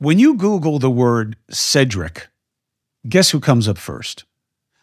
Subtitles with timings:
[0.00, 2.28] When you Google the word Cedric,
[3.08, 4.26] guess who comes up first?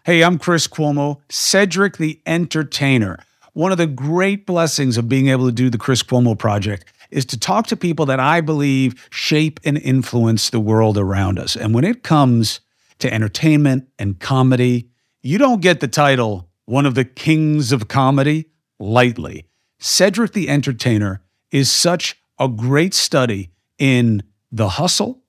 [0.03, 3.20] Hey, I'm Chris Cuomo, Cedric the Entertainer.
[3.54, 7.24] One of the great blessings of being able to do the Chris Cuomo Project is
[7.28, 11.55] to talk to people that I believe shape and influence the world around us.
[11.55, 12.59] And when it comes
[13.00, 14.89] to entertainment and comedy,
[15.23, 18.50] you don't get the title one of the kings of comedy
[18.82, 19.45] lightly.
[19.79, 21.21] Cedric the Entertainer
[21.52, 24.21] is such a great study in
[24.52, 25.21] the hustle,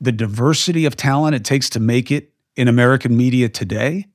[0.00, 4.06] the diversity of talent it takes to make it in American media today,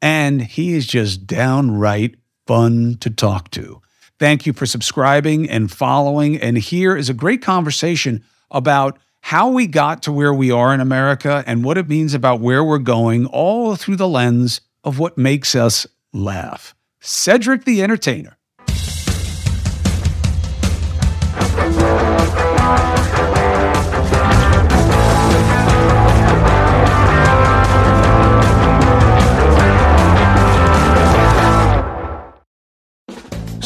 [0.00, 3.80] and he is just downright fun to talk to.
[4.18, 6.36] Thank you for subscribing and following.
[6.38, 10.80] And here is a great conversation about how we got to where we are in
[10.80, 15.18] America and what it means about where we're going, all through the lens of what
[15.18, 16.74] makes us laugh.
[17.00, 18.38] Cedric the Entertainer.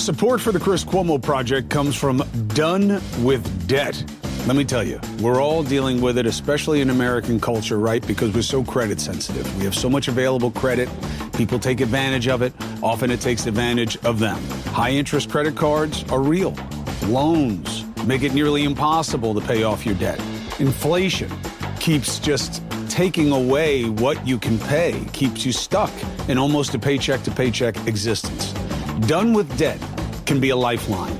[0.02, 4.04] Support for the Chris Cuomo Project comes from Done with Debt.
[4.48, 8.04] Let me tell you, we're all dealing with it, especially in American culture, right?
[8.04, 9.46] Because we're so credit sensitive.
[9.58, 10.88] We have so much available credit.
[11.36, 12.52] People take advantage of it.
[12.82, 14.42] Often it takes advantage of them.
[14.72, 16.56] High interest credit cards are real.
[17.04, 20.18] Loans make it nearly impossible to pay off your debt.
[20.58, 21.30] Inflation
[21.78, 25.92] keeps just taking away what you can pay, keeps you stuck
[26.28, 28.52] in almost a paycheck to paycheck existence.
[29.00, 29.80] Done with debt
[30.26, 31.18] can be a lifeline.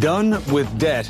[0.00, 1.06] Done with debt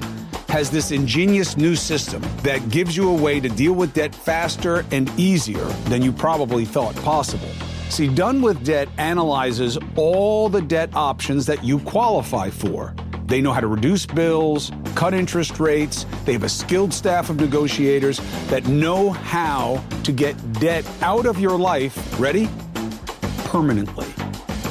[0.49, 4.85] has this ingenious new system that gives you a way to deal with debt faster
[4.91, 7.49] and easier than you probably thought possible.
[7.89, 12.95] See, Done with Debt analyzes all the debt options that you qualify for.
[13.27, 16.05] They know how to reduce bills, cut interest rates.
[16.27, 21.41] They have a skilled staff of negotiators that know how to get debt out of
[21.41, 22.51] your life, ready?
[23.45, 24.07] Permanently.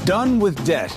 [0.05, 0.91] Done with Debt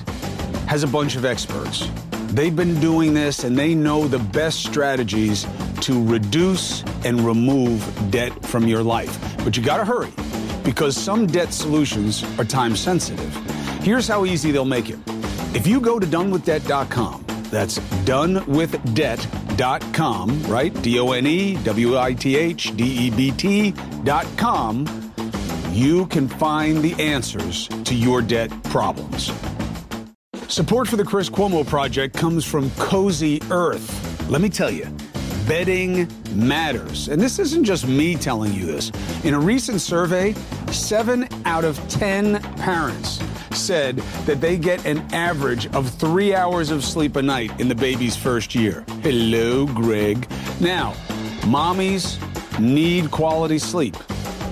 [0.75, 1.89] has a bunch of experts.
[2.31, 5.47] They've been doing this and they know the best strategies
[5.83, 7.81] to reduce and remove
[8.11, 9.17] debt from your life.
[9.45, 10.11] But you got to hurry
[10.65, 13.33] because some debt solutions are time sensitive.
[13.85, 14.99] Here's how easy they'll make it.
[15.55, 20.83] If you go to donewithdebt.com, that's donewithdebt.com, right?
[20.83, 25.13] D O N E W I T H D E B T.com,
[25.71, 29.31] you can find the answers to your debt problems.
[30.49, 34.29] Support for the Chris Cuomo Project comes from Cozy Earth.
[34.29, 34.87] Let me tell you,
[35.49, 37.09] bedding matters.
[37.09, 38.93] And this isn't just me telling you this.
[39.25, 40.35] In a recent survey,
[40.71, 43.21] seven out of 10 parents
[43.53, 43.97] said
[44.27, 48.15] that they get an average of three hours of sleep a night in the baby's
[48.15, 48.85] first year.
[49.03, 50.29] Hello, Greg.
[50.61, 50.93] Now,
[51.41, 52.19] mommies
[52.61, 53.97] need quality sleep,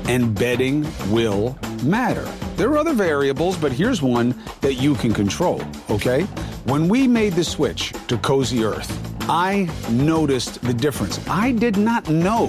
[0.09, 2.25] and bedding will matter.
[2.57, 6.23] There are other variables, but here's one that you can control, okay?
[6.65, 8.91] When we made the switch to Cozy Earth,
[9.29, 11.27] I noticed the difference.
[11.29, 12.49] I did not know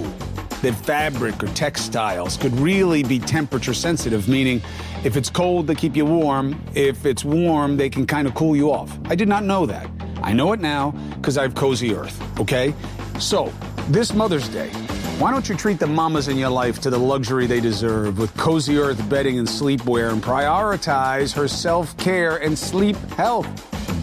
[0.62, 4.62] that fabric or textiles could really be temperature sensitive, meaning
[5.04, 6.58] if it's cold, they keep you warm.
[6.74, 8.98] If it's warm, they can kind of cool you off.
[9.04, 9.88] I did not know that.
[10.22, 12.74] I know it now because I have Cozy Earth, okay?
[13.18, 13.52] So,
[13.88, 14.70] this Mother's Day,
[15.18, 18.36] why don't you treat the mamas in your life to the luxury they deserve with
[18.36, 23.48] Cozy Earth bedding and sleepwear and prioritize her self care and sleep health?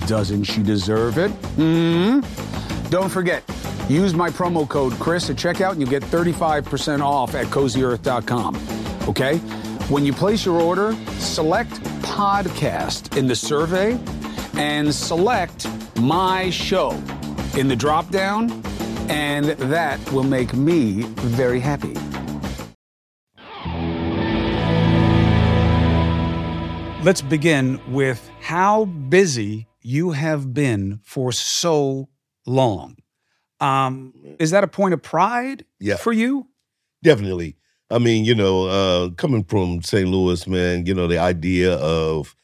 [0.07, 1.29] Doesn't she deserve it?
[1.57, 2.21] Hmm?
[2.89, 3.43] Don't forget,
[3.89, 8.55] use my promo code Chris at checkout and you get 35% off at cozyearth.com.
[9.09, 9.37] Okay?
[9.89, 11.71] When you place your order, select
[12.01, 13.99] podcast in the survey
[14.55, 15.67] and select
[15.99, 16.91] my show
[17.57, 18.63] in the drop down
[19.11, 21.93] and that will make me very happy.
[27.03, 32.09] Let's begin with how busy you have been for so
[32.45, 32.97] long.
[33.59, 35.95] Um, is that a point of pride Yeah.
[35.97, 36.47] for you?
[37.03, 37.57] Definitely.
[37.89, 40.07] I mean, you know, uh, coming from St.
[40.07, 42.35] Louis, man, you know, the idea of,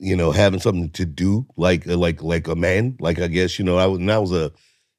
[0.00, 3.58] you know, having something to do, like, uh, like, like a man, like I guess,
[3.58, 4.52] you know, I was, and I was a,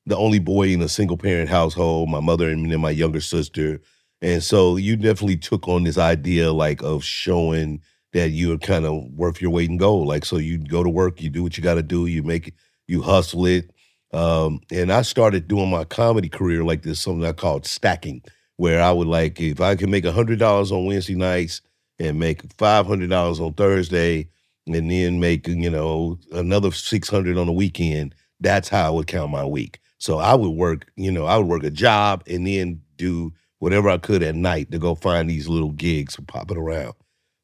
[0.06, 3.22] the only boy in a single parent household, my mother and me and my younger
[3.22, 3.82] sister,
[4.22, 7.82] and so you definitely took on this idea, like, of showing
[8.14, 10.08] that you're kind of worth your weight in gold.
[10.08, 12.48] Like, so you go to work, you do what you got to do, you make
[12.50, 12.54] it,
[12.88, 13.72] you hustle it,
[14.14, 18.24] um, and I started doing my comedy career like this, something I called stacking
[18.58, 21.62] where I would like if I could make hundred dollars on Wednesday nights
[22.00, 24.30] and make five hundred dollars on Thursday,
[24.68, 28.16] and then make you know another six hundred on the weekend.
[28.40, 29.80] That's how I would count my week.
[30.06, 33.90] So I would work, you know, I would work a job and then do whatever
[33.90, 36.94] I could at night to go find these little gigs popping around.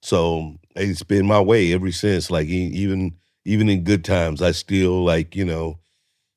[0.04, 2.30] So it's been my way ever since.
[2.30, 3.16] Like even
[3.46, 5.80] even in good times, I still like you know,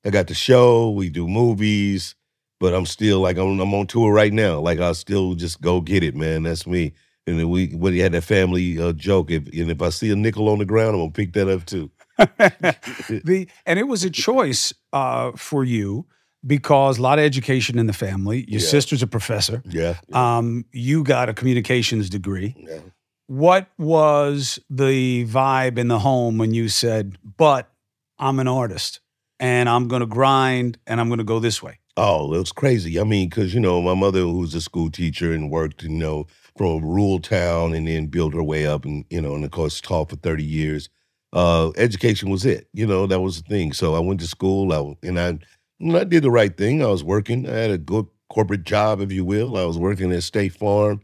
[0.02, 0.88] I got the show.
[0.88, 2.14] We do movies,
[2.58, 4.60] but I'm still like I'm, I'm on tour right now.
[4.60, 6.44] Like I still just go get it, man.
[6.44, 6.94] That's me.
[7.26, 9.30] And then we we had that family uh, joke.
[9.30, 11.66] If and if I see a nickel on the ground, I'm gonna pick that up
[11.66, 11.90] too.
[12.19, 16.06] the and it was a choice uh, for you
[16.46, 18.44] because a lot of education in the family.
[18.49, 18.66] Your yeah.
[18.66, 19.62] sister's a professor.
[19.66, 19.99] Yeah.
[20.08, 20.37] yeah.
[20.38, 22.55] Um, you got a communications degree.
[22.56, 22.81] Yeah.
[23.26, 27.70] What was the vibe in the home when you said, "But
[28.19, 29.00] I'm an artist
[29.40, 31.78] and I'm going to grind and I'm going to go this way"?
[31.96, 32.99] Oh, it was crazy.
[33.00, 35.88] I mean, because you know, my mother, who was a school teacher and worked, you
[35.88, 36.26] know,
[36.56, 39.50] from a rural town and then built her way up, and you know, and of
[39.50, 40.88] course taught for thirty years.
[41.34, 42.69] Uh, education was it.
[42.75, 43.75] You know, that was the thing.
[43.75, 45.38] So I went to school, I, and I,
[45.81, 46.82] and I did the right thing.
[46.82, 47.48] I was working.
[47.48, 49.58] I had a good corporate job, if you will.
[49.58, 51.00] I was working at State Farm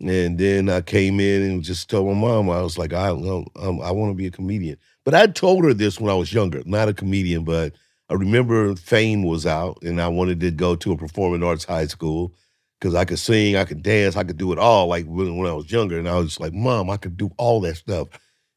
[0.00, 3.46] and then I came in and just told my mom, I was like, I, um,
[3.56, 4.76] I want to be a comedian.
[5.04, 7.74] But I told her this when I was younger, not a comedian, but
[8.10, 11.86] I remember Fame was out and I wanted to go to a performing arts high
[11.86, 12.34] school
[12.80, 15.50] because I could sing, I could dance, I could do it all like when, when
[15.50, 15.98] I was younger.
[15.98, 18.08] And I was like, Mom, I could do all that stuff.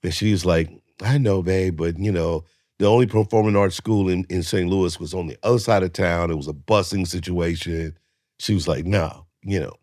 [0.04, 0.70] And she was like,
[1.02, 2.44] I know, babe, but you know,
[2.80, 4.70] the only performing arts school in, in St.
[4.70, 6.32] Louis was on the other side of town.
[6.32, 7.98] It was a busing situation.
[8.40, 9.74] She was like, no, you know,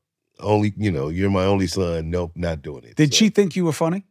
[0.40, 2.10] only, you know, you're my only son.
[2.10, 2.96] Nope, not doing it.
[2.96, 3.18] Did so.
[3.18, 4.04] she think you were funny?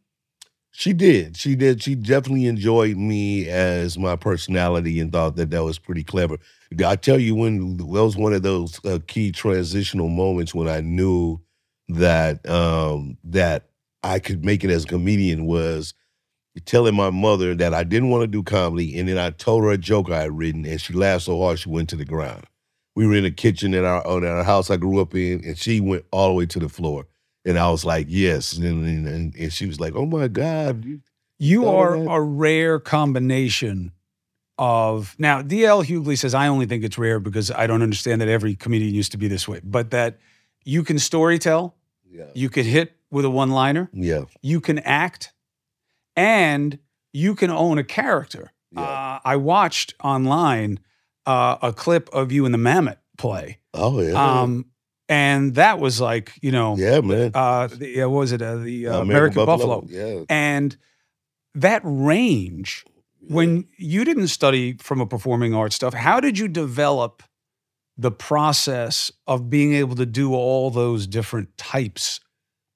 [0.70, 1.36] She did.
[1.36, 1.82] She did.
[1.82, 6.36] She definitely enjoyed me as my personality and thought that that was pretty clever.
[6.84, 10.80] I tell you, when that was one of those uh, key transitional moments when I
[10.80, 11.40] knew
[11.88, 13.70] that um, that
[14.02, 15.94] I could make it as a comedian was
[16.64, 19.70] telling my mother that I didn't want to do comedy, and then I told her
[19.70, 22.44] a joke I had written, and she laughed so hard she went to the ground
[22.98, 25.56] we were in a kitchen in our in our house I grew up in, and
[25.56, 27.06] she went all the way to the floor,
[27.44, 31.00] and I was like, yes, and and, and she was like, oh my god, you,
[31.38, 33.92] you are a rare combination
[34.58, 35.42] of now.
[35.42, 38.92] DL Hughley says I only think it's rare because I don't understand that every comedian
[38.92, 40.18] used to be this way, but that
[40.64, 41.76] you can story tell,
[42.10, 42.24] yeah.
[42.34, 45.32] you can hit with a one liner, yeah, you can act,
[46.18, 46.78] and
[47.12, 48.52] you can own a character.
[48.72, 48.82] Yeah.
[48.82, 50.80] Uh, I watched online
[51.26, 53.58] uh, a clip of you in the Mamet play.
[53.72, 54.40] Oh yeah.
[54.40, 54.66] Um,
[55.08, 57.30] and that was like you know, yeah, man.
[57.34, 59.80] Uh, the, uh, what was it uh, the uh, American, American Buffalo.
[59.80, 60.18] Buffalo?
[60.18, 60.24] Yeah.
[60.28, 60.76] And
[61.54, 62.84] that range,
[63.20, 63.34] yeah.
[63.34, 67.22] when you didn't study from a performing arts stuff, how did you develop
[67.96, 72.20] the process of being able to do all those different types?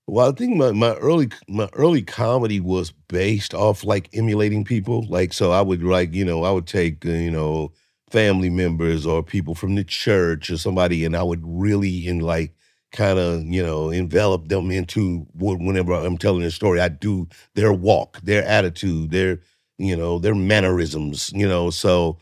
[0.07, 5.07] Well, I think my, my early my early comedy was based off like emulating people.
[5.09, 7.73] Like so, I would like you know I would take uh, you know
[8.11, 12.53] family members or people from the church or somebody, and I would really in like
[12.93, 16.81] kind of you know envelop them into whenever I'm telling a story.
[16.81, 19.39] I do their walk, their attitude, their
[19.79, 21.31] you know their mannerisms.
[21.33, 22.19] You know, so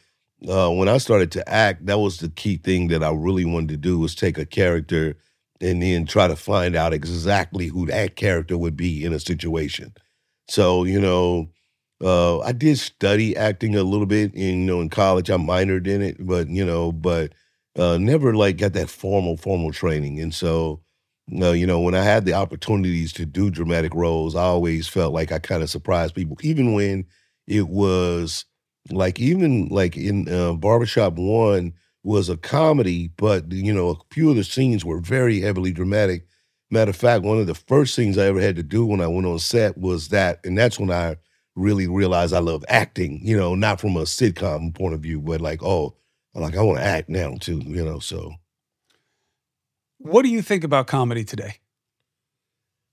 [0.48, 3.70] uh, when I started to act, that was the key thing that I really wanted
[3.70, 5.16] to do was take a character
[5.60, 9.92] and then try to find out exactly who that character would be in a situation.
[10.48, 11.48] So you know
[12.02, 15.30] uh, I did study acting a little bit, in, you know, in college.
[15.30, 17.34] I minored in it, but you know, but
[17.78, 20.18] uh, never like got that formal formal training.
[20.20, 20.80] And so,
[21.40, 25.12] uh, you know, when I had the opportunities to do dramatic roles, I always felt
[25.12, 27.04] like I kind of surprised people, even when
[27.46, 28.44] it was
[28.90, 34.30] like even like in uh, Barbershop One was a comedy, but you know, a few
[34.30, 36.26] of the scenes were very heavily dramatic.
[36.70, 39.06] Matter of fact, one of the first things I ever had to do when I
[39.06, 41.16] went on set was that, and that's when I
[41.56, 45.40] really realized I love acting, you know, not from a sitcom point of view, but
[45.40, 45.96] like, oh,
[46.34, 48.32] like I want to act now too, you know, so.
[49.98, 51.56] What do you think about comedy today?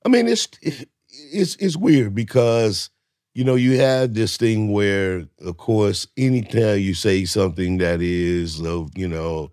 [0.06, 2.90] I mean, it's it's it's weird because
[3.38, 8.60] you know you have this thing where, of course, anytime you say something that is
[8.62, 9.51] of you know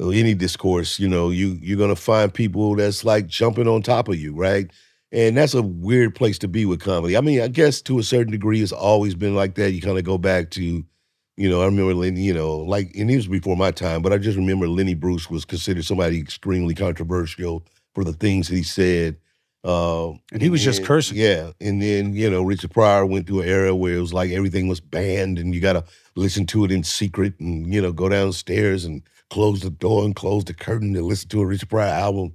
[0.00, 4.16] any discourse, you know you you're gonna find people that's like jumping on top of
[4.16, 4.70] you, right?
[5.12, 7.16] And that's a weird place to be with comedy.
[7.18, 9.72] I mean, I guess to a certain degree, it's always been like that.
[9.72, 13.10] You kind of go back to, you know, I remember Lenny, you know, like, and
[13.10, 16.74] it was before my time, but I just remember Lenny Bruce was considered somebody extremely
[16.74, 19.18] controversial for the things he said.
[19.64, 21.16] Uh, and he was just cursing.
[21.16, 21.52] Yeah.
[21.60, 24.66] And then, you know, Richard Pryor went through an era where it was like everything
[24.66, 25.84] was banned and you got to
[26.16, 30.16] listen to it in secret and, you know, go downstairs and close the door and
[30.16, 32.32] close the curtain and listen to a Richard Pryor album.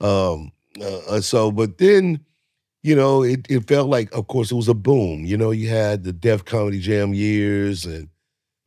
[0.00, 2.24] Um, uh, uh, so, but then,
[2.82, 5.24] you know, it, it felt like, of course, it was a boom.
[5.26, 8.08] You know, you had the Def Comedy Jam years, and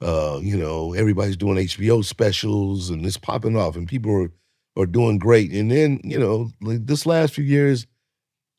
[0.01, 4.31] uh, you know, everybody's doing HBO specials, and it's popping off, and people were
[4.77, 5.51] are doing great.
[5.51, 7.85] And then, you know, like this last few years,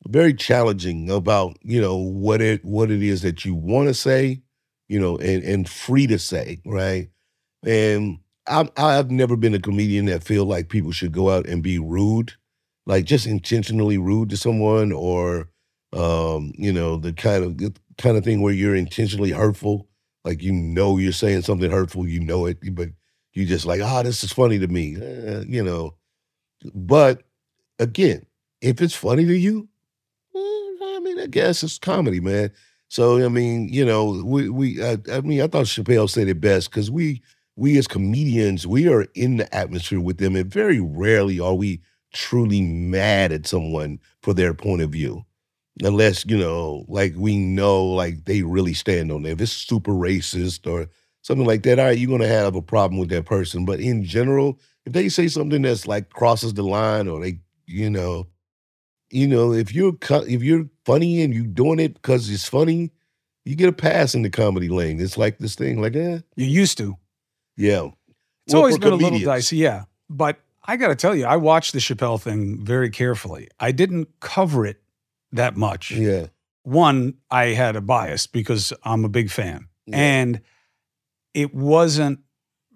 [0.08, 4.42] very challenging about, you know, what it what it is that you want to say,
[4.88, 7.08] you know, and and free to say, right?
[7.64, 11.62] And I'm, I've never been a comedian that feel like people should go out and
[11.62, 12.32] be rude,
[12.86, 15.48] like just intentionally rude to someone, or
[15.92, 19.88] um, you know, the kind of kind of thing where you're intentionally hurtful,
[20.24, 22.88] like you know you're saying something hurtful, you know it, but
[23.34, 25.94] you just like, ah, oh, this is funny to me, uh, you know.
[26.74, 27.22] But
[27.78, 28.26] again,
[28.60, 29.75] if it's funny to you, eh, I
[31.06, 32.50] mean, I guess it's comedy, man.
[32.88, 36.40] So I mean, you know, we we I, I mean, I thought Chappelle said it
[36.40, 37.22] best because we
[37.56, 41.80] we as comedians we are in the atmosphere with them, and very rarely are we
[42.12, 45.24] truly mad at someone for their point of view,
[45.82, 49.32] unless you know, like we know, like they really stand on it.
[49.32, 50.88] If it's super racist or
[51.22, 53.64] something like that, all right, you're gonna have a problem with that person.
[53.64, 57.90] But in general, if they say something that's like crosses the line or they, you
[57.90, 58.28] know,
[59.10, 62.92] you know, if you're if you're funny and you're doing it because it's funny,
[63.44, 65.00] you get a pass in the comedy lane.
[65.00, 66.20] It's like this thing, like, eh.
[66.34, 66.96] You used to.
[67.56, 67.90] Yeah.
[68.44, 69.10] It's well, always been comedians.
[69.10, 69.84] a little dicey, yeah.
[70.10, 73.48] But I got to tell you, I watched the Chappelle thing very carefully.
[73.60, 74.82] I didn't cover it
[75.32, 75.92] that much.
[75.92, 76.26] Yeah.
[76.64, 79.68] One, I had a bias because I'm a big fan.
[79.86, 79.96] Yeah.
[79.96, 80.40] And
[81.34, 82.20] it wasn't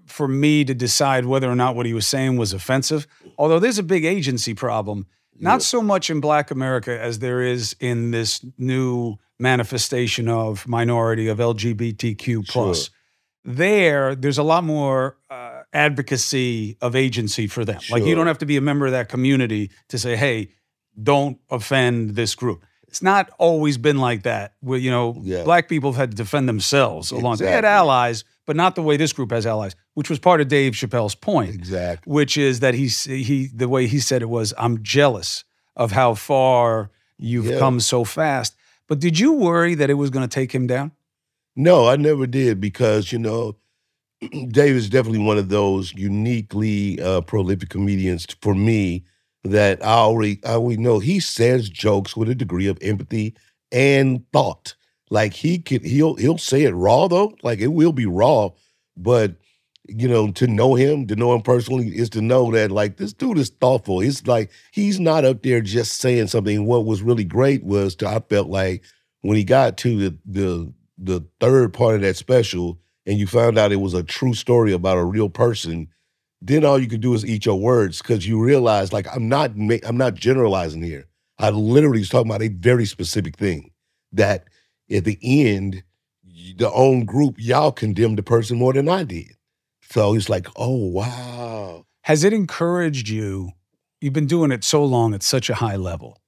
[0.07, 3.07] for me to decide whether or not what he was saying was offensive.
[3.39, 5.07] Although there's a big agency problem
[5.39, 11.29] not so much in Black America as there is in this new manifestation of minority
[11.29, 12.85] of LGBTQ plus.
[12.85, 12.95] Sure.
[13.43, 17.81] There, there's a lot more uh, advocacy of agency for them.
[17.81, 17.99] Sure.
[17.99, 20.51] Like you don't have to be a member of that community to say, "Hey,
[21.03, 24.55] don't offend this group." It's not always been like that.
[24.61, 25.45] Where you know, yeah.
[25.45, 27.35] black people have had to defend themselves along.
[27.35, 27.47] Exactly.
[27.47, 30.49] They had allies, but not the way this group has allies, which was part of
[30.49, 31.55] Dave Chappelle's point.
[31.55, 32.13] Exactly.
[32.13, 35.45] Which is that he's he the way he said it was, I'm jealous
[35.77, 37.61] of how far you've yeah.
[37.61, 38.57] come so fast.
[38.89, 40.91] But did you worry that it was going to take him down?
[41.55, 43.55] No, I never did because, you know,
[44.49, 49.05] Dave is definitely one of those uniquely uh, prolific comedians for me
[49.45, 53.37] that I already I already know he says jokes with a degree of empathy
[53.71, 54.75] and thought.
[55.11, 58.51] Like he could he'll he'll say it raw though, like it will be raw,
[58.97, 59.37] but
[59.89, 63.13] you know, to know him, to know him personally, is to know that like this
[63.13, 64.01] dude is thoughtful.
[64.01, 66.65] It's like he's not up there just saying something.
[66.65, 68.85] What was really great was to, I felt like
[69.23, 73.59] when he got to the the the third part of that special, and you found
[73.59, 75.89] out it was a true story about a real person,
[76.41, 79.53] then all you could do is eat your words because you realize like I'm not
[79.85, 81.07] I'm not generalizing here.
[81.39, 83.73] I literally was talking about a very specific thing
[84.13, 84.45] that
[84.91, 85.83] at the end,
[86.57, 89.37] the own group, y'all condemned the person more than I did.
[89.83, 91.87] So it's like, oh, wow.
[92.03, 93.53] Has it encouraged you?
[94.01, 96.19] You've been doing it so long at such a high level.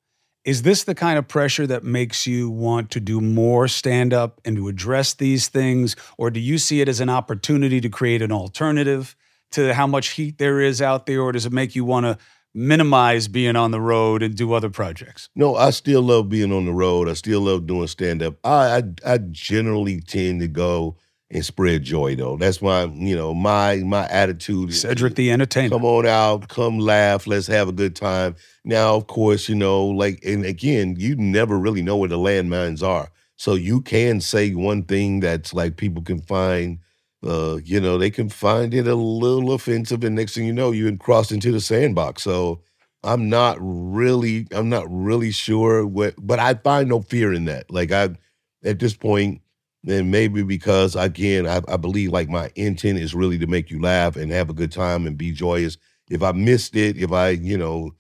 [0.45, 4.41] Is this the kind of pressure that makes you want to do more stand up
[4.45, 5.95] and to address these things?
[6.19, 9.15] Or do you see it as an opportunity to create an alternative
[9.53, 11.21] to how much heat there is out there?
[11.21, 12.19] Or does it make you want to
[12.55, 15.29] minimize being on the road and do other projects?
[15.35, 17.09] No, I still love being on the road.
[17.09, 18.37] I still love doing stand up.
[18.45, 20.97] I, I, I generally tend to go
[21.31, 22.37] and spread joy though.
[22.37, 24.75] That's my, you know, my my attitude.
[24.75, 25.71] Cedric the entertainer.
[25.71, 28.37] Come on out, come laugh, let's have a good time.
[28.65, 32.83] Now, of course, you know, like and again, you never really know where the landmines
[32.83, 33.11] are.
[33.37, 36.79] So you can say one thing that's like people can find
[37.25, 40.73] uh, you know, they can find it a little offensive, and next thing you know,
[40.73, 42.23] you can cross into the sandbox.
[42.23, 42.61] So
[43.05, 47.71] I'm not really, I'm not really sure what, but I find no fear in that.
[47.71, 48.11] Like I,
[48.65, 49.41] at this point,
[49.85, 53.81] then maybe because again, I, I believe like my intent is really to make you
[53.81, 55.77] laugh and have a good time and be joyous.
[56.11, 57.93] If I missed it, if I, you know,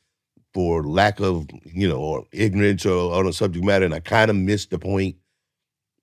[0.54, 4.30] for lack of, you know, or ignorance or on a subject matter, and I kind
[4.30, 5.16] of missed the point,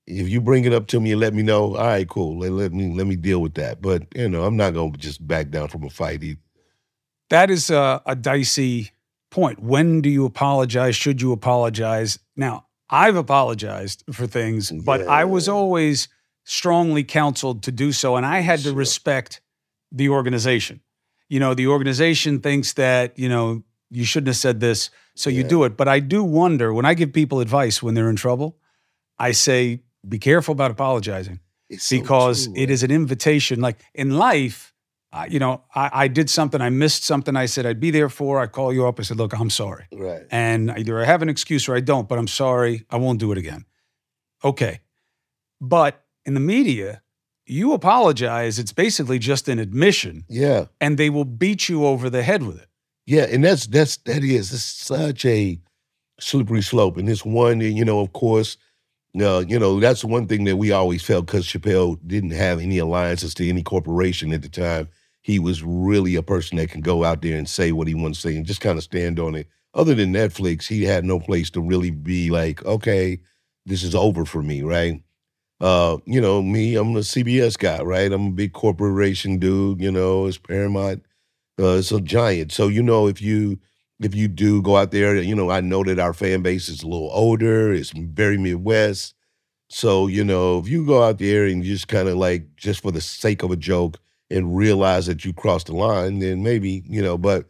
[0.10, 2.40] if you bring it up to me and let me know, all right, cool.
[2.40, 3.82] Let, let me let me deal with that.
[3.82, 6.40] But you know, I'm not gonna just back down from a fight either.
[7.30, 8.92] That is a, a dicey
[9.30, 9.60] point.
[9.60, 10.96] When do you apologize?
[10.96, 12.18] Should you apologize?
[12.36, 15.08] Now, I've apologized for things, but yeah.
[15.08, 16.08] I was always
[16.44, 18.16] strongly counseled to do so.
[18.16, 18.72] And I had sure.
[18.72, 19.42] to respect
[19.92, 20.82] the organization.
[21.28, 25.38] You know, the organization thinks that, you know, you shouldn't have said this, so yeah.
[25.38, 25.78] you do it.
[25.78, 28.58] But I do wonder when I give people advice when they're in trouble,
[29.20, 31.40] I say, be careful about apologizing
[31.70, 32.74] it's because so true, it eh?
[32.74, 33.62] is an invitation.
[33.62, 34.74] Like in life,
[35.12, 37.36] I, you know, I, I, did something, I missed something.
[37.36, 38.40] I said I'd be there for.
[38.40, 39.00] I call you up.
[39.00, 39.86] I said, look, I'm sorry.
[39.92, 40.24] Right.
[40.32, 42.86] And either I have an excuse or I don't, but I'm sorry.
[42.90, 43.66] I won't do it again.
[44.44, 44.82] Okay.
[45.62, 47.02] But in the media,
[47.46, 48.60] you apologize.
[48.60, 50.26] It's basically just an admission.
[50.30, 50.66] Yeah.
[50.80, 52.68] And they will beat you over the head with it.
[53.06, 55.60] Yeah, and that's that's that is it's such a
[56.20, 56.96] slippery slope.
[56.96, 58.56] And this one, you know, of course,
[59.20, 62.78] uh, you know, that's one thing that we always felt because Chappelle didn't have any
[62.78, 64.90] alliances to any corporation at the time.
[65.22, 68.22] He was really a person that can go out there and say what he wants
[68.22, 69.48] to say and just kind of stand on it.
[69.74, 73.20] Other than Netflix, he had no place to really be like, okay,
[73.66, 75.02] this is over for me, right?
[75.60, 78.12] Uh, you know, me, I'm a CBS guy, right?
[78.12, 81.04] I'm a big corporation dude, you know, it's Paramount.
[81.60, 82.52] Uh, it's a giant.
[82.52, 83.60] So, you know, if you
[84.02, 86.84] if you do go out there, you know, I know that our fan base is
[86.84, 89.14] a little older, it's very Midwest.
[89.70, 92.92] So, you know, if you go out there and just kind of like, just for
[92.92, 94.00] the sake of a joke
[94.32, 97.46] and realize that you crossed the line, then maybe, you know, but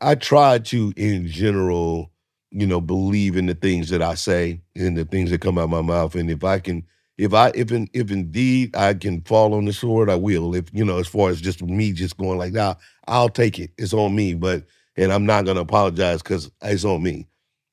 [0.00, 2.12] I try to, in general,
[2.50, 5.64] you know, believe in the things that I say and the things that come out
[5.64, 6.14] of my mouth.
[6.14, 6.84] And if I can,
[7.18, 10.54] if I, if in, if indeed I can fall on the sword, I will.
[10.54, 12.74] If, you know, as far as just me just going like, nah,
[13.08, 13.72] I'll take it.
[13.78, 14.34] It's on me.
[14.34, 14.64] But
[14.96, 17.26] and I'm not going to apologize because it's on me.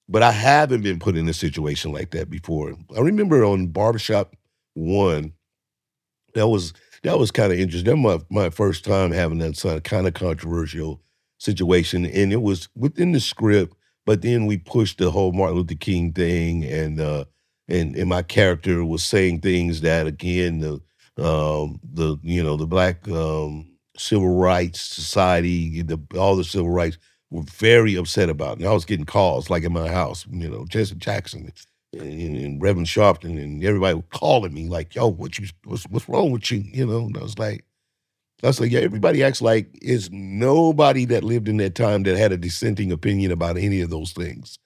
[0.09, 2.75] But I haven't been put in a situation like that before.
[2.95, 4.35] I remember on Barbershop
[4.73, 5.33] One,
[6.33, 7.89] that was that was kind of interesting.
[7.89, 11.01] That was my, my first time having that kind of controversial
[11.37, 13.75] situation, and it was within the script.
[14.05, 17.25] But then we pushed the whole Martin Luther King thing, and uh,
[17.69, 20.73] and and my character was saying things that again the
[21.23, 26.97] um, the you know the black um, civil rights society, the all the civil rights
[27.33, 28.59] were very upset about.
[28.59, 31.51] And I was getting calls like in my house, you know, Jesse Jackson
[31.93, 36.07] and, and Reverend Sharpton and everybody was calling me like, yo, what you what's, what's
[36.07, 36.59] wrong with you?
[36.59, 37.65] You know, and I was like,
[38.43, 42.17] I was like, yeah, everybody acts like it's nobody that lived in that time that
[42.17, 44.59] had a dissenting opinion about any of those things.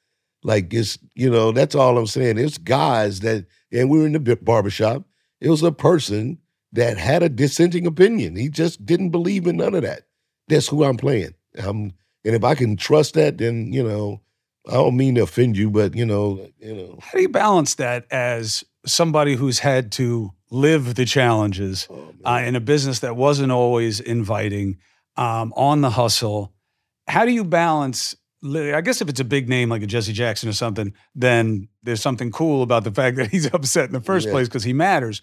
[0.44, 2.38] Like it's, you know, that's all I'm saying.
[2.38, 5.04] It's guys that, and we were in the barbershop.
[5.40, 6.40] It was a person
[6.74, 8.36] that had a dissenting opinion.
[8.36, 10.02] He just didn't believe in none of that.
[10.50, 11.34] That's who I'm playing.
[11.58, 11.94] I'm
[12.28, 14.22] and if I can trust that, then you know,
[14.68, 17.00] I don't mean to offend you, but you know, you know.
[17.02, 22.44] How do you balance that as somebody who's had to live the challenges oh, uh,
[22.46, 24.78] in a business that wasn't always inviting,
[25.16, 26.54] um, on the hustle?
[27.08, 28.14] How do you balance?
[28.44, 32.02] I guess if it's a big name like a Jesse Jackson or something, then there's
[32.02, 34.34] something cool about the fact that he's upset in the first yeah.
[34.34, 35.22] place because he matters.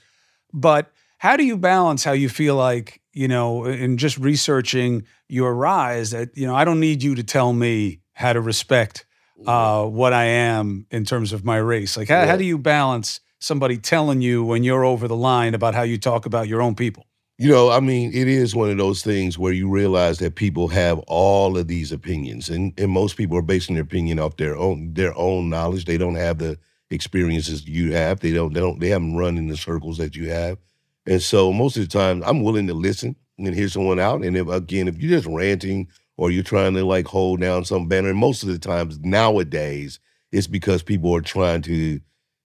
[0.54, 0.90] But
[1.24, 6.10] how do you balance how you feel like you know, in just researching your rise,
[6.10, 9.06] that you know, I don't need you to tell me how to respect
[9.46, 11.96] uh, what I am in terms of my race.
[11.96, 12.26] Like, how, yeah.
[12.26, 15.96] how do you balance somebody telling you when you're over the line about how you
[15.96, 17.06] talk about your own people?
[17.36, 20.68] You know, I mean, it is one of those things where you realize that people
[20.68, 24.56] have all of these opinions, and, and most people are basing their opinion off their
[24.56, 25.84] own their own knowledge.
[25.84, 26.58] They don't have the
[26.90, 28.20] experiences you have.
[28.20, 28.52] They don't.
[28.52, 28.78] They don't.
[28.78, 30.58] They haven't run in the circles that you have.
[31.06, 34.24] And so most of the time, I'm willing to listen and hear someone out.
[34.24, 37.88] And if again, if you're just ranting or you're trying to like hold down some
[37.88, 40.00] banner, most of the times nowadays,
[40.32, 42.00] it's because people are trying to,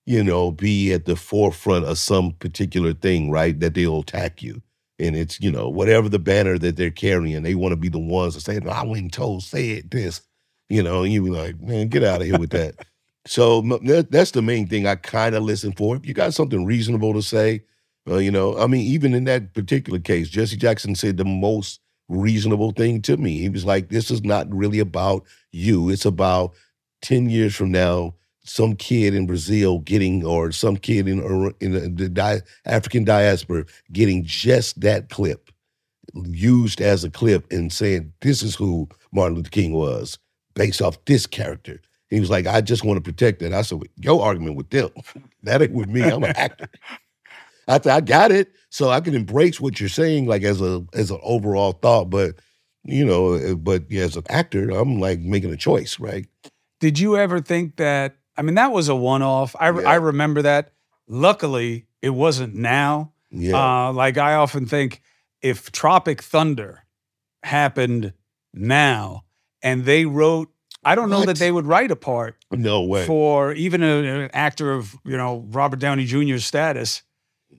[0.06, 3.60] you know, be at the forefront of some particular thing, right?
[3.60, 4.62] That they'll attack you.
[4.98, 8.00] And it's, you know, whatever the banner that they're carrying, they want to be the
[8.00, 10.22] ones to say, no, I and told, say it this,
[10.68, 12.76] you know, you be like, man, get out of here with that.
[13.26, 13.62] so
[14.10, 15.96] that's the main thing I kind of listen for.
[15.96, 17.62] If you got something reasonable to say,
[18.10, 21.80] uh, you know, I mean, even in that particular case, Jesse Jackson said the most
[22.08, 23.38] reasonable thing to me.
[23.38, 25.90] He was like, "This is not really about you.
[25.90, 26.54] It's about
[27.02, 32.10] ten years from now." Some kid in Brazil getting, or some kid in in the
[32.10, 35.52] di- African diaspora getting just that clip
[36.16, 40.18] used as a clip and saying, "This is who Martin Luther King was,
[40.56, 43.82] based off this character." He was like, "I just want to protect that." I said,
[43.98, 44.90] "Your argument with them,
[45.44, 46.02] that ain't with me.
[46.02, 46.70] I'm an actor."
[47.70, 51.12] I I got it, so I can embrace what you're saying, like as a as
[51.12, 52.10] an overall thought.
[52.10, 52.36] But
[52.84, 56.28] you know, eh, but yeah, as an actor, I'm like making a choice, right?
[56.80, 58.16] Did you ever think that?
[58.36, 59.56] I mean, that was a one off.
[59.60, 59.90] I yeah.
[59.90, 60.72] I remember that.
[61.08, 63.14] Luckily, it wasn't now.
[63.32, 63.88] Yeah.
[63.88, 65.02] Uh, like I often think,
[65.42, 66.86] if Tropic Thunder
[67.44, 68.14] happened
[68.54, 69.24] now,
[69.62, 70.50] and they wrote
[70.84, 72.38] I don't know that they would write a part.
[72.52, 73.06] No way.
[73.06, 77.04] For even a, an actor of, you know, Robert Downey Jr.'s status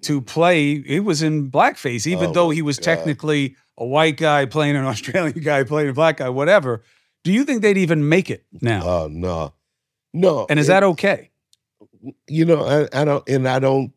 [0.02, 0.82] to play.
[0.82, 2.84] He was in blackface, even oh though he was God.
[2.84, 6.82] technically a white guy playing an Australian guy playing a black guy, whatever.
[7.24, 8.82] Do you think they'd even make it now?
[8.84, 9.54] Oh uh, no,
[10.12, 10.46] no.
[10.48, 11.30] And is it, that okay?
[12.26, 13.92] You know, I, I don't, and I don't.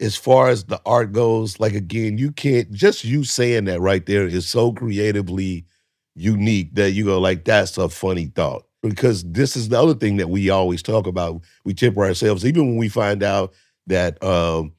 [0.00, 4.06] As far as the art goes, like again, you can't just you saying that right
[4.06, 5.66] there is so creatively
[6.14, 10.16] unique that you go like that's a funny thought because this is the other thing
[10.18, 11.42] that we always talk about.
[11.64, 13.52] We temper ourselves, even when we find out
[13.88, 14.72] that um,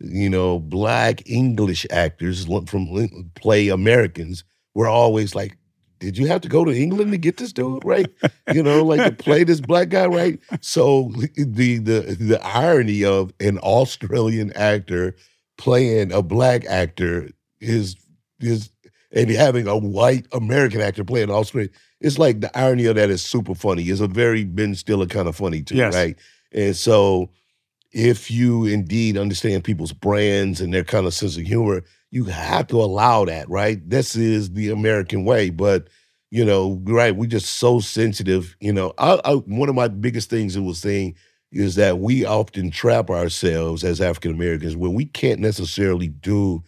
[0.00, 5.56] you know, black English actors from play Americans were always like,
[5.98, 8.06] did you have to go to England to get this dude right?
[8.52, 10.38] You know, like to play this black guy right.
[10.60, 15.14] So the the the irony of an Australian actor
[15.56, 17.30] playing a black actor
[17.60, 17.96] is
[18.40, 18.70] is
[19.12, 21.72] and having a white American actor playing Australian.
[22.02, 23.84] It's like the irony of that is super funny.
[23.84, 25.94] It's a very Ben Stiller kind of funny too, Yes.
[25.94, 26.16] right?
[26.52, 27.30] And so
[27.96, 32.66] if you indeed understand people's brands and their kind of sense of humor, you have
[32.66, 33.80] to allow that, right?
[33.88, 35.48] This is the American way.
[35.48, 35.88] But,
[36.30, 38.54] you know, right, we're just so sensitive.
[38.60, 41.16] You know, I, I, one of my biggest things it was saying
[41.52, 46.62] is that we often trap ourselves as African Americans when we can't necessarily do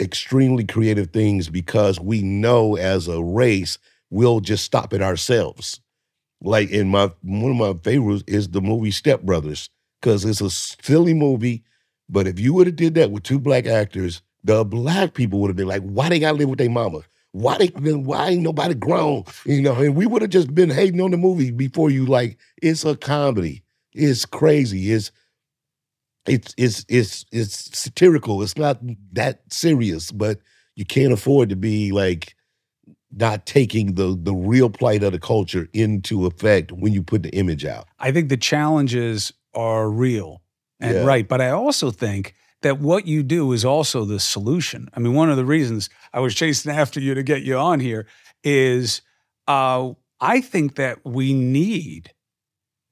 [0.00, 3.76] extremely creative things because we know as a race
[4.10, 5.80] we'll just stop it ourselves.
[6.40, 9.68] Like in my one of my favorites is the movie Step Brothers
[10.00, 11.64] because it's a silly movie,
[12.08, 15.48] but if you would have did that with two black actors, the black people would
[15.48, 17.02] have been like, "Why they gotta live with their mama?
[17.32, 17.66] Why they?
[17.68, 19.24] Why ain't nobody grown?
[19.44, 22.06] You know?" And we would have just been hating on the movie before you.
[22.06, 23.62] Like, it's a comedy.
[23.92, 24.92] It's crazy.
[24.92, 25.10] It's
[26.26, 28.42] it's it's it's it's satirical.
[28.42, 28.80] It's not
[29.12, 30.38] that serious, but
[30.76, 32.34] you can't afford to be like
[33.12, 37.30] not taking the the real plight of the culture into effect when you put the
[37.30, 37.86] image out.
[37.98, 40.42] I think the challenges are real
[40.80, 41.04] and Yeah.
[41.04, 44.88] right, but I also think that what you do is also the solution.
[44.94, 47.80] I mean, one of the reasons I was chasing after you to get you on
[47.80, 48.06] here
[48.44, 49.02] is
[49.48, 52.12] uh, I think that we need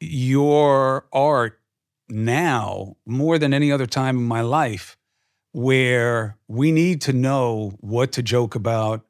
[0.00, 1.60] your art
[2.08, 4.96] now more than any other time in my life
[5.52, 9.04] where we need to know what to joke about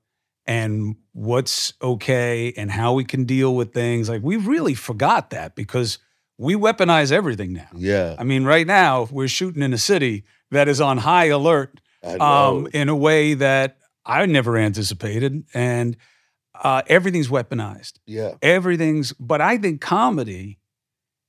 [0.46, 4.08] and what's okay and how we can deal with things.
[4.08, 5.98] Like we really forgot that because
[6.38, 7.68] we weaponize everything now.
[7.74, 11.80] Yeah, I mean, right now we're shooting in a city that is on high alert
[12.20, 15.96] um, in a way that I never anticipated, and
[16.54, 17.94] uh, everything's weaponized.
[18.06, 20.58] yeah, Everything's, but I think comedy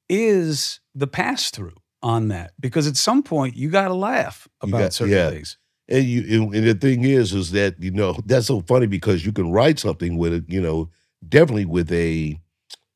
[0.08, 4.80] is the pass through on that because at some point you got to laugh about
[4.80, 5.30] got- certain yeah.
[5.30, 5.58] things.
[5.88, 9.26] and you and, and the thing is, is that you know that's so funny because
[9.26, 10.90] you can write something with it, you know,
[11.28, 12.40] definitely with a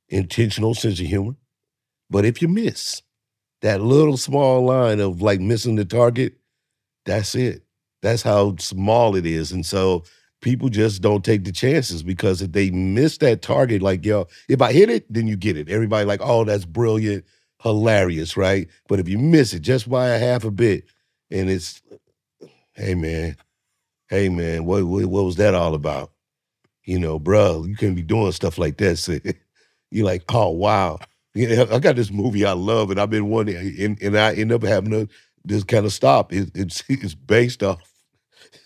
[0.10, 1.36] intentional sense of humor,
[2.14, 3.02] but if you miss
[3.64, 6.36] that little small line of like missing the target,
[7.06, 7.64] that's it.
[8.04, 10.04] That's how small it is, and so
[10.42, 14.62] people just don't take the chances because if they miss that target, like yo, if
[14.62, 15.70] I hit it, then you get it.
[15.70, 17.26] Everybody like, oh, that's brilliant,
[17.64, 18.68] hilarious, right?
[18.88, 20.84] But if you miss it just by a half a bit,
[21.32, 21.82] and it's,
[22.76, 23.38] hey man,
[24.10, 26.12] hey man, what what, what was that all about?
[26.84, 29.00] You know, bro, you can't be doing stuff like that.
[29.00, 29.18] So
[29.90, 31.00] you're like, oh wow.
[31.36, 34.64] I got this movie I love, and I've been wanting, and, and I end up
[34.64, 35.08] having to
[35.48, 36.32] just kind of stop.
[36.32, 37.80] It, it's it's based off.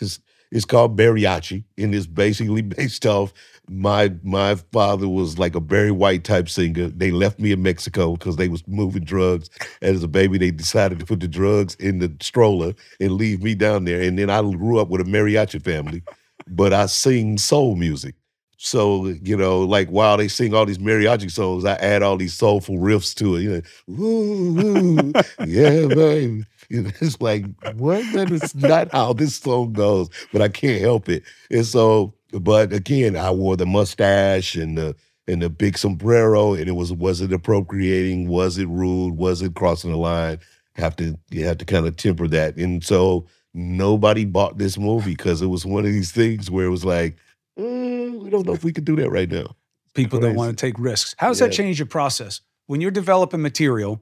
[0.01, 0.19] It's,
[0.51, 3.33] it's called Bariachi, and it's basically based off
[3.69, 6.87] my my father was like a Barry White type singer.
[6.87, 9.49] They left me in Mexico because they was moving drugs.
[9.81, 13.55] As a baby, they decided to put the drugs in the stroller and leave me
[13.55, 14.01] down there.
[14.01, 16.03] And then I grew up with a mariachi family,
[16.47, 18.15] but I sing soul music.
[18.57, 22.33] So, you know, like while they sing all these mariachi songs, I add all these
[22.33, 23.41] soulful riffs to it.
[23.43, 25.13] You know, ooh, ooh,
[25.45, 26.43] yeah, baby.
[26.69, 28.03] You know, it's like, what?
[28.13, 31.23] That is not how this song goes, but I can't help it.
[31.51, 34.95] And so, but again, I wore the mustache and the
[35.27, 38.27] and the big sombrero, and it was was it appropriating?
[38.27, 39.17] Was it rude?
[39.17, 40.39] Was it crossing the line?
[40.73, 42.57] Have to you have to kind of temper that.
[42.57, 46.71] And so nobody bought this movie because it was one of these things where it
[46.71, 47.17] was like,
[47.57, 49.55] "Mm, we don't know if we could do that right now.
[49.93, 51.15] People don't want to take risks.
[51.17, 54.01] How does that change your process when you're developing material?